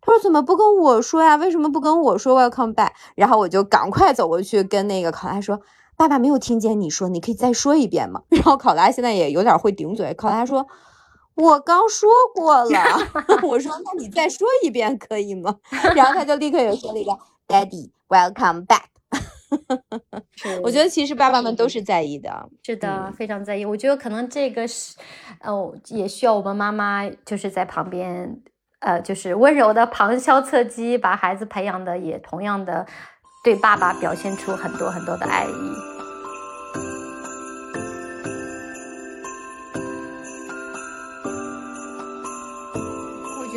[0.01, 1.37] 他说怎么不跟我说呀？
[1.37, 2.91] 为什么不跟我说 welcome back？
[3.17, 5.59] 然后我就赶快走过去跟那个考拉说。
[6.03, 8.23] 爸爸没有听见你说，你可以再说一遍吗？
[8.29, 10.67] 然后考拉现在也有点会顶嘴，考拉说
[11.37, 12.81] ：“我刚说过了。
[13.47, 15.59] ”我说：“那你再说一遍可以吗？”
[15.95, 17.17] 然后他就立刻又说了一个
[17.47, 18.87] “Daddy, welcome back。”
[20.65, 23.65] 我觉得其实爸爸们都是在意的，是的，非常在意。
[23.65, 24.97] 我觉得可能这个是，
[25.45, 28.43] 哦，也需要我们妈妈就是在旁边，
[28.81, 32.85] 呃，就是温柔的旁敲侧击，把孩子培养的也同样的。
[33.45, 37.12] 对爸爸表现出很多很多的爱意。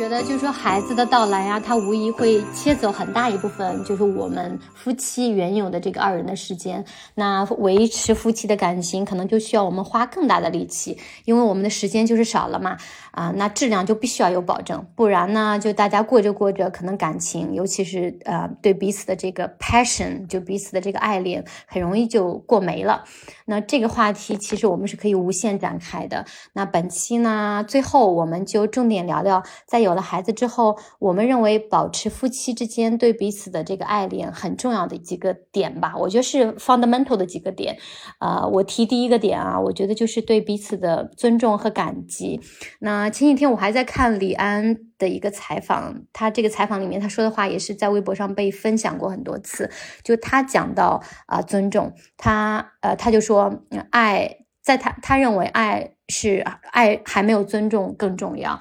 [0.06, 6.84] 觉得，就是说孩子的到来呀、啊，他无疑会切走很大一部分，就是我们夫妻原有的这个二人的时间。
[7.16, 12.76] 那维持夫妻的感情，可能就需要我们花更大的力气，因为我们的时间就是少了嘛。
[13.10, 23.02] 啊，那质量就必须要有保证，不然呢，就大家过着过着，可能感情，尤其是呃对彼此的这个 passion，就彼此的这个爱恋，很容易就过没了。
[23.46, 26.26] 那这个话题其实我们是可以无限展开的。
[26.52, 35.94] 那本期呢，最后我们就重点聊聊，在有了孩子之后，我们认为保持夫妻之间对彼此的这个爱恋很重要的几个点吧。
[35.96, 37.78] 我觉得是 fundamental 的几个点。
[38.18, 42.40] 啊，我提第一个点啊，我觉得就是对彼此的尊重和感激。
[42.80, 49.70] 那前几天我还在看李安的一个采访，他这个采访里面他说的话也是在微博上被分享过很多次。
[50.04, 58.60] 就他讲到啊，尊重他，呃，他就说，爱在他他认为爱是爱还没有尊重更重要。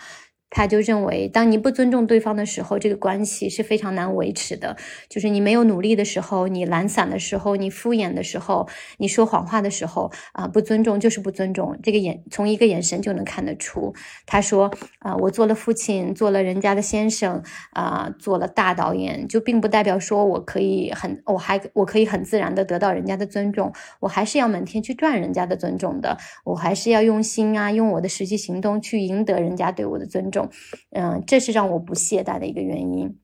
[0.55, 4.77] 他就认为，当你不尊重对方的时候，这个关系是非常难维持的。
[5.09, 8.65] 就是你没有努力的时候，你懒散的时候，你敷衍的时候，
[8.97, 11.77] 你说谎话的时候，啊，不尊重就是不尊重。
[11.83, 13.93] 这个眼从一个眼神就能看得出。
[14.25, 23.73] 他说，啊，我做了父亲，做了人家的先生，啊，做了大导演，就并不代表说我可以很，我还我可以很自然的得到人家的尊重。
[23.99, 26.17] 我还是要每天去赚人家的尊重的。
[26.45, 30.44] 我还是要用心啊，用我的实际行动去赢得人家对我的尊重。
[30.91, 33.17] 嗯，这是让我不懈怠的一个原因。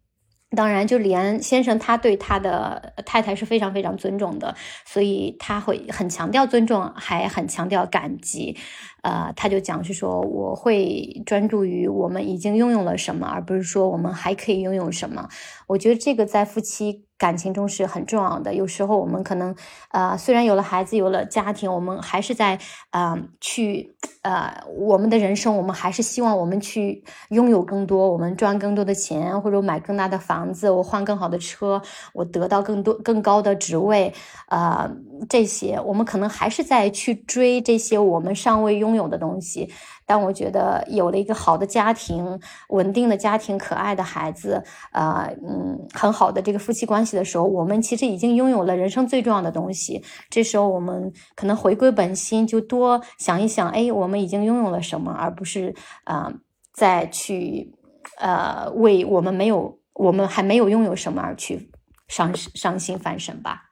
[0.53, 4.53] 当然，就连先生，他对他的太太是非常非常尊重的，
[4.85, 8.57] 所以他会很强调尊重，还很强调感激。
[9.01, 15.29] 呃，他就讲是说，我会专注于我们已经拥有了什么，而不是说我们还可以拥有什么。
[15.67, 17.05] 我觉得这个在夫妻。
[17.21, 18.55] 感情中是很重要的。
[18.55, 19.55] 有时候我们可能，
[19.91, 22.57] 呃，虽然有了孩子，有了家庭，我们还是在，
[22.89, 31.79] 呃，去，呃，我们的人生，我们还是希望我们去拥有更多，我们赚更多的钱，或者买更大的房子，我换更好的车，
[32.13, 34.11] 我得到更多更高的职位，
[34.49, 34.89] 呃，
[35.29, 39.69] 这些我们可能还是在去追这些我们尚未拥有的东西。
[40.11, 44.61] 但我觉得有了一个好的家庭、稳定的家庭、可爱的孩子，
[44.91, 50.03] 呃，嗯，很好的这个夫妻关系的时候，我们其实已经拥有了人生最重要的东西。
[50.29, 55.73] 这时候我们可能回归本心，就多想一想，哎，我们已经拥有了什么，而不是
[56.03, 56.33] 啊，
[56.73, 57.73] 再去
[58.17, 61.71] 呃为我们没有、我们还没有拥有什么而去
[62.09, 63.70] 伤伤心翻身吧。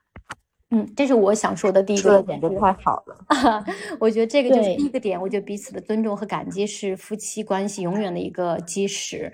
[0.70, 3.64] 嗯，这是我想说的第一个点，就太好了。
[3.98, 5.20] 我觉得这个就是第一个点。
[5.20, 9.32] 我觉得彼此的尊重和感激是夫妻关系永远的一个基石。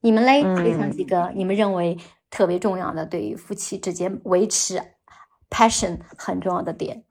[0.00, 1.96] 你们嘞，分享几个你们认为
[2.28, 4.82] 特别重要的，对于夫妻之间维持
[5.48, 7.04] passion 很重要的点。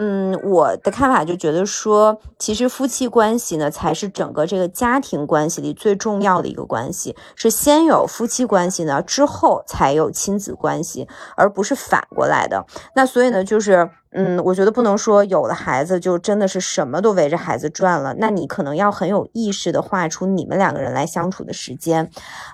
[0.00, 12.64] 嗯，我的看法就觉得说，其实夫妻关系呢，才是整个这个家庭关系里最重要的一个关系，是先有夫妻关系呢，之后才有亲子关系，而不是反过来的。
[12.94, 22.08] 那所以呢，就是，嗯，我觉得不能说有了孩子就真的是什么都围着孩子转了，那你可能要很有意识的画出你们两个人来相处的时间。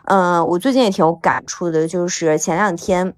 [0.07, 3.15] 嗯，我最近也挺有感触的，就是前两天。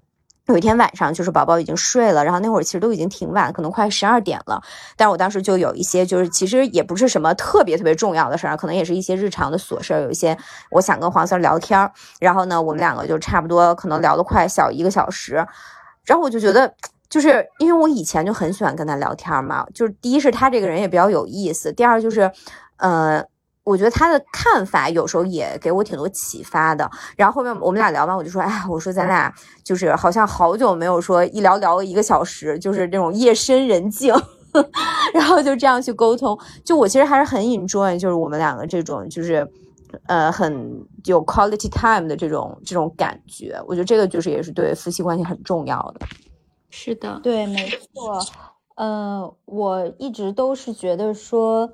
[0.47, 4.61] 有一天晚上，就是宝宝已经睡了，然后那会儿其实都已经挺晚，可能快十二点了。
[4.95, 10.01] 但是我当时就有一些，就是其实也不是什么特别特别重要的事儿，可能也是一些日常的琐事儿。
[10.01, 10.37] 有一些
[10.71, 15.45] 我想跟黄 Sir 聊天儿，然后呢，我们两个就差不多可能聊了快小一个小时。
[16.05, 16.73] 然后我就觉得，
[17.09, 22.31] 就是因为我以前就很喜欢跟他聊天嘛，就是第一是他这个人也比较有意思，第二就是，
[22.77, 23.23] 呃。
[23.67, 26.89] 我觉得他的看法有时候也给我挺多启发的。
[27.17, 34.15] 然后后面我们俩聊完，我就说：“哎，我说咱俩就是好像好久没有说一聊聊一个小时，就是那种夜深人静，
[35.13, 36.39] 然后就这样去沟通。
[36.63, 39.45] 就我其实还是很 enjoy，就是我们两个这种就是
[40.05, 43.61] 呃很有 quality time 的这种这种感觉。
[43.67, 46.05] 我觉得这个就是也是对夫妻关系很重要的。
[46.69, 48.17] 是的，对，没错。
[48.75, 51.69] 呃，我一直都是觉得说。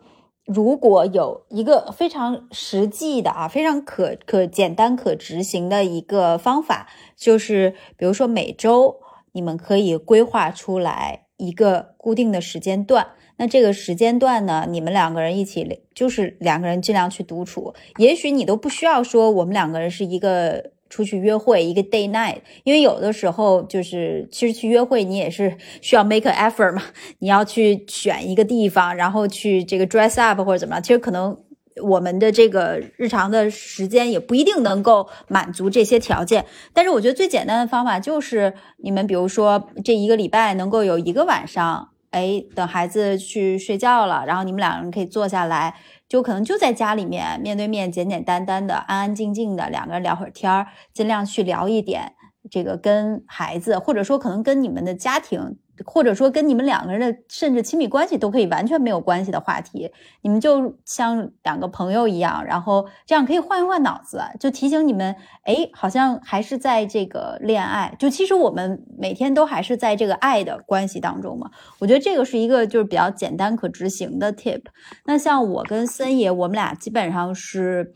[0.45, 8.97] 如果有一个非常实际的啊，非常可可简单可执行的一个方法，就是比如说每周
[9.31, 13.07] 你们可以规划出来一个固定的时间段，
[13.37, 20.71] 那这个时间段呢，你们两个人一起，就是两个人尽量去独处，也许你都不需要说我们两个人是一个。
[20.93, 26.83] 出去约会一个 day night，因为有的时候就是其实去约会你也是需要 make an effort 嘛，
[27.17, 31.35] 你要去选一个地方，然后去这个 dress up 或者怎么样，其实可能
[31.81, 36.45] 我们的这个日常的时间也不一定能够满足这些条件。
[36.73, 45.73] 但是我觉得最简单的方法就是你们比如说这一个礼拜能够有一个晚上，哎，等孩子去睡觉了，然后你们两个人可以坐下来。
[46.13, 52.13] 就可能就在家里面面对面简简单单的安安静静的两个人聊会儿天儿，尽量去聊一点
[52.51, 59.91] 这个跟孩子或者说可能跟你们的家庭或者说跟你们两个人的甚至亲密关系都可以完全没有关系的话题，
[60.21, 71.49] 你们就像两个朋友一样，然后这样可以换一换脑子，就提醒你们，哎，好像还是在这个恋爱，就其实我们每天都还是在这个爱的关系当中嘛。
[71.79, 74.61] 我觉得这个是一个就是比较简单可执行的 tip。
[75.05, 77.93] 那像我跟森爷，我们俩基本上是，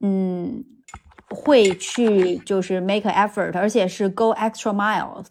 [0.00, 0.64] 嗯，
[1.28, 5.26] 会去就是 make effort，而且是 go extra miles。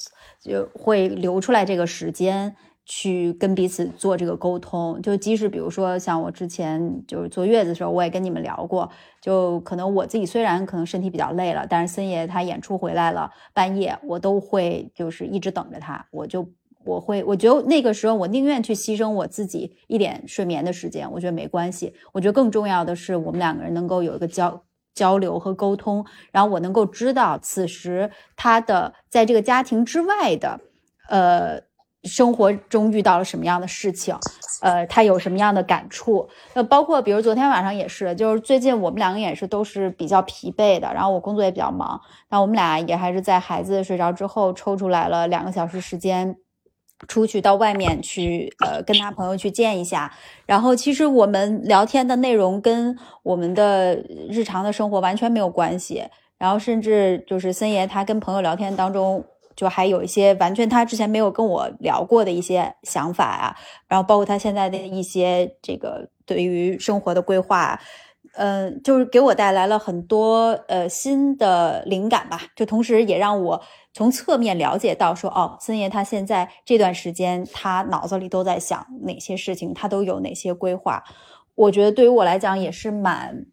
[0.48, 2.56] 就会留出来这个时间
[2.86, 5.02] 去跟彼此做这个沟通。
[5.02, 8.90] 就即使比如说像我之前就是坐月子的时候，我也跟你们聊过。
[9.22, 16.06] 就可能我自己虽然可能身体比较累了，但是森爷他演出回来了，半夜我都会就是一直等着他。
[16.12, 16.48] 我就
[16.86, 21.94] 我会我觉得那个时候我宁愿去牺牲我自己一点睡眠的时间，我觉得没关系。
[22.14, 24.64] 我觉得更重要的是我们两个人能够有一个交。
[25.02, 30.60] 交流和沟通，然后我能够知道此时他的在这个家庭之外的，
[31.10, 31.62] 呃，
[32.04, 34.16] 生活中遇到了什么样的事情，
[34.62, 36.28] 呃，他有什么样的感触。
[36.56, 46.36] 呃，包括比如昨天晚上也是，就是最近我们两个也是都是比较疲惫的，然后我工作也比较忙，那我们俩也还是在孩子睡着之后抽出来了两个小时时间。
[47.08, 50.12] 出去到外面去，呃，跟他朋友去见一下。
[50.46, 53.96] 然后其实我们聊天的内容跟我们的
[54.30, 56.04] 日常的生活完全没有关系。
[56.38, 59.26] 然后甚至就是森爷他跟朋友聊天当中，
[59.56, 63.56] 就还有一些完全他之前没有跟我聊过的一些想法啊。
[63.88, 67.80] 然后包括他现在的一些这个对于生活的规划，
[68.38, 72.42] 嗯，就是给我带来了很多呃新的灵感吧。
[72.56, 73.62] 就同时也让我。
[73.94, 81.04] 从侧面了解到，说哦，森爷他现在这段时间，他脑子里都在想哪些事情，他都有哪些规划。
[81.56, 83.48] 我觉得对于我来讲也是蛮，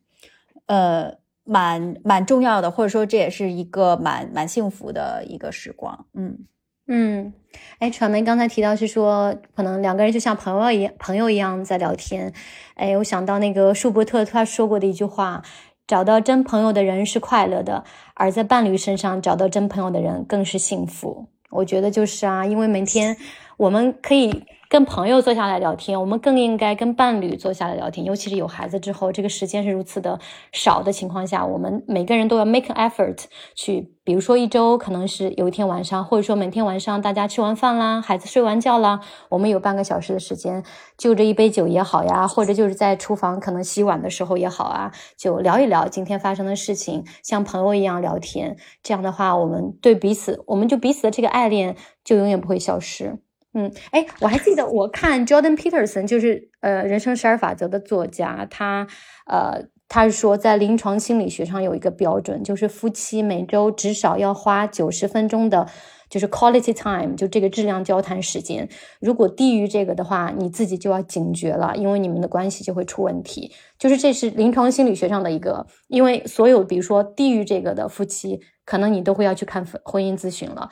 [0.66, 6.04] 呃，蛮蛮重要的，或者说这也是一个蛮蛮幸福的一个时光。
[6.12, 6.40] 嗯
[6.86, 7.32] 嗯，
[7.78, 12.32] 哎，传媒刚才提到是说，可能两个人就像朋友一样，朋友一样在聊天。
[12.74, 15.42] 哎，我想到那个舒伯特他说过的一句话。
[15.86, 17.84] 找到真朋友的人是快乐的，
[18.14, 21.26] 而在伴侣身上找到真朋友的人更是幸福。
[21.50, 23.16] 我觉得就是啊，因为每天
[23.58, 24.44] 我们可以。
[24.74, 28.04] 跟朋友坐下来聊天，我们更应该跟伴侣坐下来聊天。
[28.04, 30.18] 尤其是有孩子之后，这个时间是如此的
[30.50, 33.22] 少的情况下，我们每个人都要 make effort
[33.54, 38.98] 去，比如说一周可能是有一天晚上，或者说每天晚上大家吃完饭啦，孩子睡完觉啦，
[39.28, 40.64] 我们有半个小时的时间，
[40.98, 48.56] 就着一杯酒也好呀，或者就是在厨房可能洗碗的时候也好啊，就聊一聊今天发生的事情，像朋友一样聊天。
[48.82, 53.20] 这样的话，我们对彼此，我们就彼此的这个爱恋就永远不会消失。
[53.54, 58.86] 嗯，哎，我还记得我看 Jordan Peterson，就是呃《人生十二法则》的作家，他
[59.26, 65.68] 呃他说在临床心理学上有一个标准，就是夫妻每周至少要花九十分钟的，
[66.10, 68.68] 就是 quality time，就这个质量交谈时间。
[69.00, 73.52] 如果低于这个的话，你自己就要警觉了，因为你们的关系就会出问题。
[73.78, 80.70] 就是这是临床心理学上的一个，因为所有比如说低于这个的夫妻，可能你都会要去看婚姻咨询了。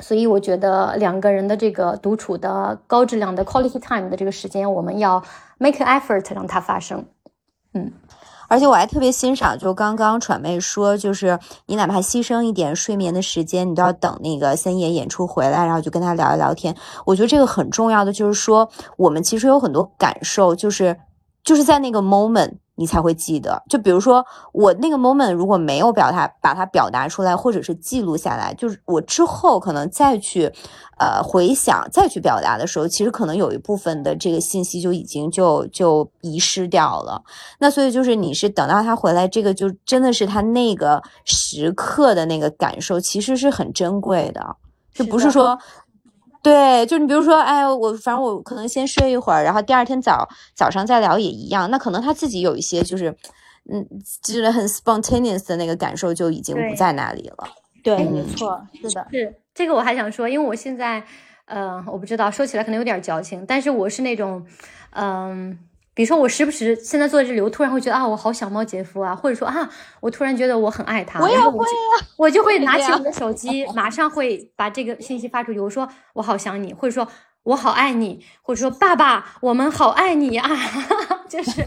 [0.00, 5.22] 所以我觉得两个人的这个独处的高质量的 quality time 的这个时间，我们要
[5.58, 7.04] make effort 让它发生。
[7.74, 7.92] 嗯，
[8.48, 16.74] 而且我还特别欣赏，就刚刚传妹说，就是你哪怕牺牲一点睡眠的时间，你都要等那个森野演出回来，然后就跟他聊一聊天。
[17.04, 20.96] 我觉得这个很重要的就是说，我们其实有很多感受，就是
[21.44, 22.54] 就是在那个 moment。
[22.80, 24.24] 你才会记得，就比如说
[24.54, 30.50] 我那个 moment 如果没有表达，把它表达出来，或者是记录下来，就是我之后可能再去，
[30.98, 37.22] 呃，回想再去表达的时候，其实可能有一部分的这个信息就已经就就遗失掉了。
[37.58, 44.56] 那所以就是你是等到他回来，这个就真的是他那个时刻的那个感受，其实是很珍贵的，
[44.94, 45.58] 就不是说。
[46.42, 51.70] 对，就你比如说，哎，我反正我可能先睡一会儿，然后第二天早早上再聊也一样。
[51.70, 53.14] 那可能他自己有一些就是，
[53.70, 53.86] 嗯，
[54.22, 57.48] 就是很 spontaneous 的那个感受就已经不在那里了。
[57.82, 61.04] 对，没错，是的，是这个我还想说，因为我现在，
[61.44, 64.46] 呃，我不知道说起来可能有点矫情，但是我是那种，
[64.90, 65.58] 嗯。
[66.00, 69.68] 比如说，我时不时现在坐在这里，我突然会觉得啊，我好想猫姐夫啊，或者说啊，
[70.00, 71.62] 我突然觉得我很爱他，我也会
[72.16, 75.60] 我就会拿起我的手机，马上会把这个信息发出去。
[75.60, 77.06] 我说我好想你，或者说
[77.42, 80.48] 我好爱你，或者说爸爸，我们好爱你啊。
[81.30, 81.64] 就是。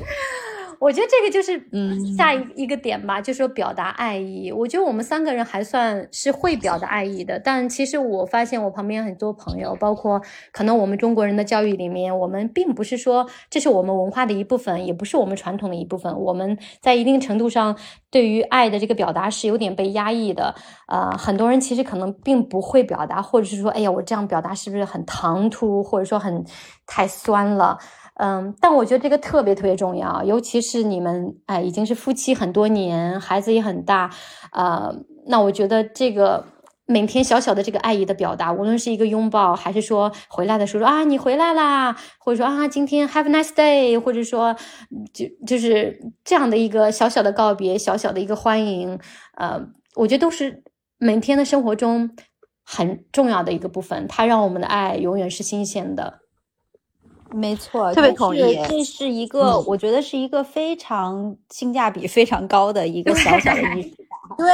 [0.80, 4.52] 我觉得这个就是嗯下一一个点吧，就是说表达爱意。
[4.52, 10.22] 我觉得我们三个人还算是会表达爱意的，但其实我发现我旁边很多朋友，包括
[10.52, 16.20] 可能我们中国人的教育里面，我们并不是说这是我们文化的一部分，也不是我们传统的一部分。
[16.20, 17.78] 我们在一定程度上
[18.12, 20.54] 对于爱的这个表达是有点被压抑的。
[20.90, 26.44] 呃，很多人其实可能并不会表达，或者是说，哎呀，我这样表达是不是很唐突，或者说很
[26.86, 27.78] 太酸了。
[28.16, 34.12] 嗯，但我觉得这个特别特别重要，尤其是你们哎已经是夫妻很多年，孩子也很大，
[34.52, 34.96] 呃，
[35.26, 36.46] 那我觉得这个
[36.86, 44.56] 每天小小的这个爱意的表达，无论是一个拥抱，还是说回来的时候说啊你回来啦，或者说啊今天 have a nice day，或者说
[45.12, 49.00] 就就是这样的一个小小的告别，小小的一个欢迎，
[49.38, 49.60] 呃，
[49.96, 50.64] 我觉得都是
[51.00, 52.12] 每天的生活中
[52.64, 56.23] 很重要的一个部分，它让我们的爱永远是新鲜的。
[57.34, 64.14] 没错，特别这同意是这是一个，嗯我觉得是一个非常性价比非常高的一个小小的仪式感。
[64.38, 64.48] 对，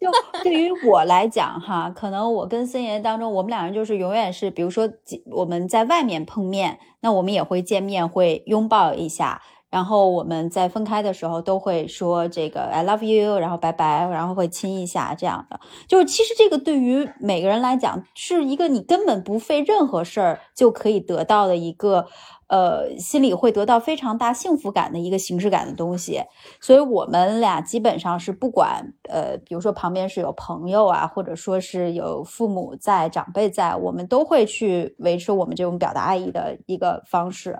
[0.00, 4.88] 就对于我来讲哈，可能我跟森爷当中，我们两人就是永远是，比如说
[5.32, 9.42] 我们在外面碰面，那我们也会见面，会拥抱一下。
[9.76, 15.60] 然后我们在分开的时候都会说这个 I love you，然后拜拜，然后会亲一下这样的。
[15.86, 22.06] 就是其实这个对于每个人来讲，是一个你根本不费任何事儿就可以得到的一个，
[22.46, 26.22] 呃，心里会得到非常大幸福感的一个形式感的东西。
[26.58, 37.58] 所以我们俩基本上是不管，呃，比如说旁边是有朋友啊，或者说是有父母在、长辈在，我们都会去维持我们这种表达爱意的一个方式。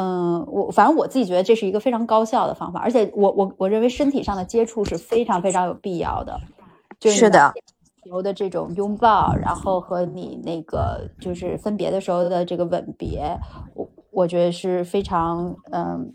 [0.00, 6.38] 嗯，我反正我自己觉得这是一个非常高效的方法，而且我我我认为身体上的接触是非常非常有必要的，
[7.00, 7.52] 就是的
[8.04, 13.36] 有的这种拥抱，然后和你那个就是分别的时候的这个吻别，
[13.74, 16.12] 我我觉得是非常嗯，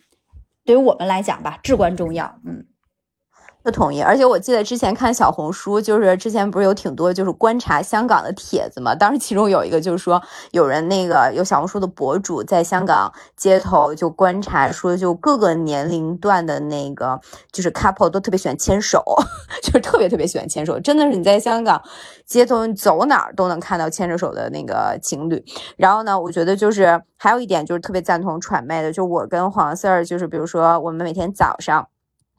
[0.63, 2.33] 对于我们来讲吧，至关重要。
[2.45, 2.65] 嗯，
[3.63, 10.21] 不同意，而且我记得之前看小红书，就是之前不是有挺多就是观察香港的帖子嘛，当时其中有一个就是说
[10.51, 17.17] 有人那个有小红书的博主在香港街头就观察说，就各个年龄段的那个
[17.53, 19.01] 就是 couple 都特别喜欢牵手，
[19.63, 21.81] 就是特别特别喜欢牵手，真的是你在香港
[22.25, 25.41] 街头走哪儿都能看到牵着手的那个情侣。
[25.77, 31.87] 然后呢，我觉得就是还有一点就是特别赞同传媒的，就我跟黄 Sir 就是比如说我们每天早上。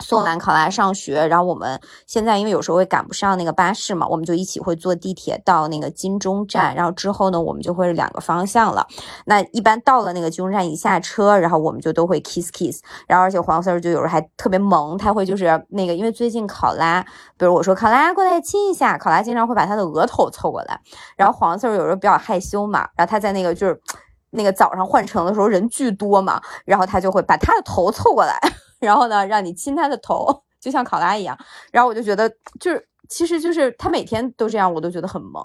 [0.05, 8.87] 送完考拉上学，然后我们现在因为有时候会赶不上那个巴士嘛，我们就一起会坐地铁到那个金钟站，然后之后呢，我们就会是两个方向了。
[9.25, 17.03] 那一般到了那个金钟站一下车，然后我们就都会 kiss kiss，然后而且黄 Sir 就有时候还特别萌，他会就是那个，因为最近考拉，
[17.39, 20.79] 比如我说考拉过来亲一下，考拉经常会把他的额头凑过来，
[21.17, 23.81] 然后黄 Sir 有时候比较害羞嘛，然后他在那个就是
[24.37, 28.37] 那个早上换乘的时候人巨多嘛，然后他就会把他的头凑过来。
[28.85, 31.37] 然后呢，让你亲他的头，就像考拉一样。
[31.73, 32.31] 然后我就觉得，
[32.61, 35.45] 就是其实就是他每天都这样，我都觉得很萌。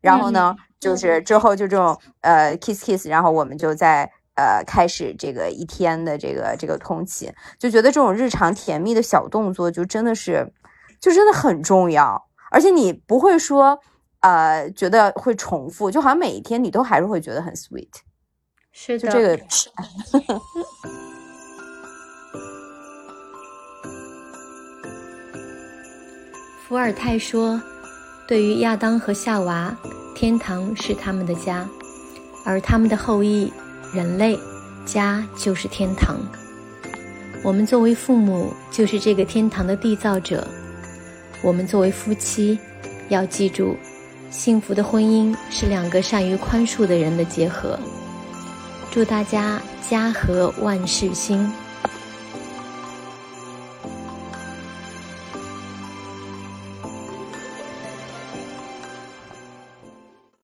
[0.00, 10.52] 然后呢，就是之后就这种呃 kiss kiss，然后我们就在呃开始这个一天的这个这个通勤，就觉得这种日常甜蜜的小动作，就真的是
[11.00, 12.28] 就真的很重要。
[12.50, 13.78] 而且你不会说
[14.20, 17.88] 呃觉得会重复，就好像每一天你都还是会觉得很 sweet。
[18.70, 19.44] 是的，就这个。
[26.68, 27.58] 伏尔泰说
[28.28, 29.74] ：“对于亚当和夏娃，
[30.14, 31.66] 天堂是他们的家，
[32.44, 33.50] 而他们的后裔
[33.90, 34.38] 人类，
[34.84, 36.18] 家就是天堂。
[37.42, 40.46] 我们作为父母，就是这个天堂的缔造者。
[41.40, 42.58] 我们作为夫妻，
[43.08, 43.74] 要记住，
[44.30, 47.80] 幸福的婚姻是两个善于宽恕的人的结合。
[48.90, 49.58] 祝大家
[49.88, 51.50] 家和万事兴。”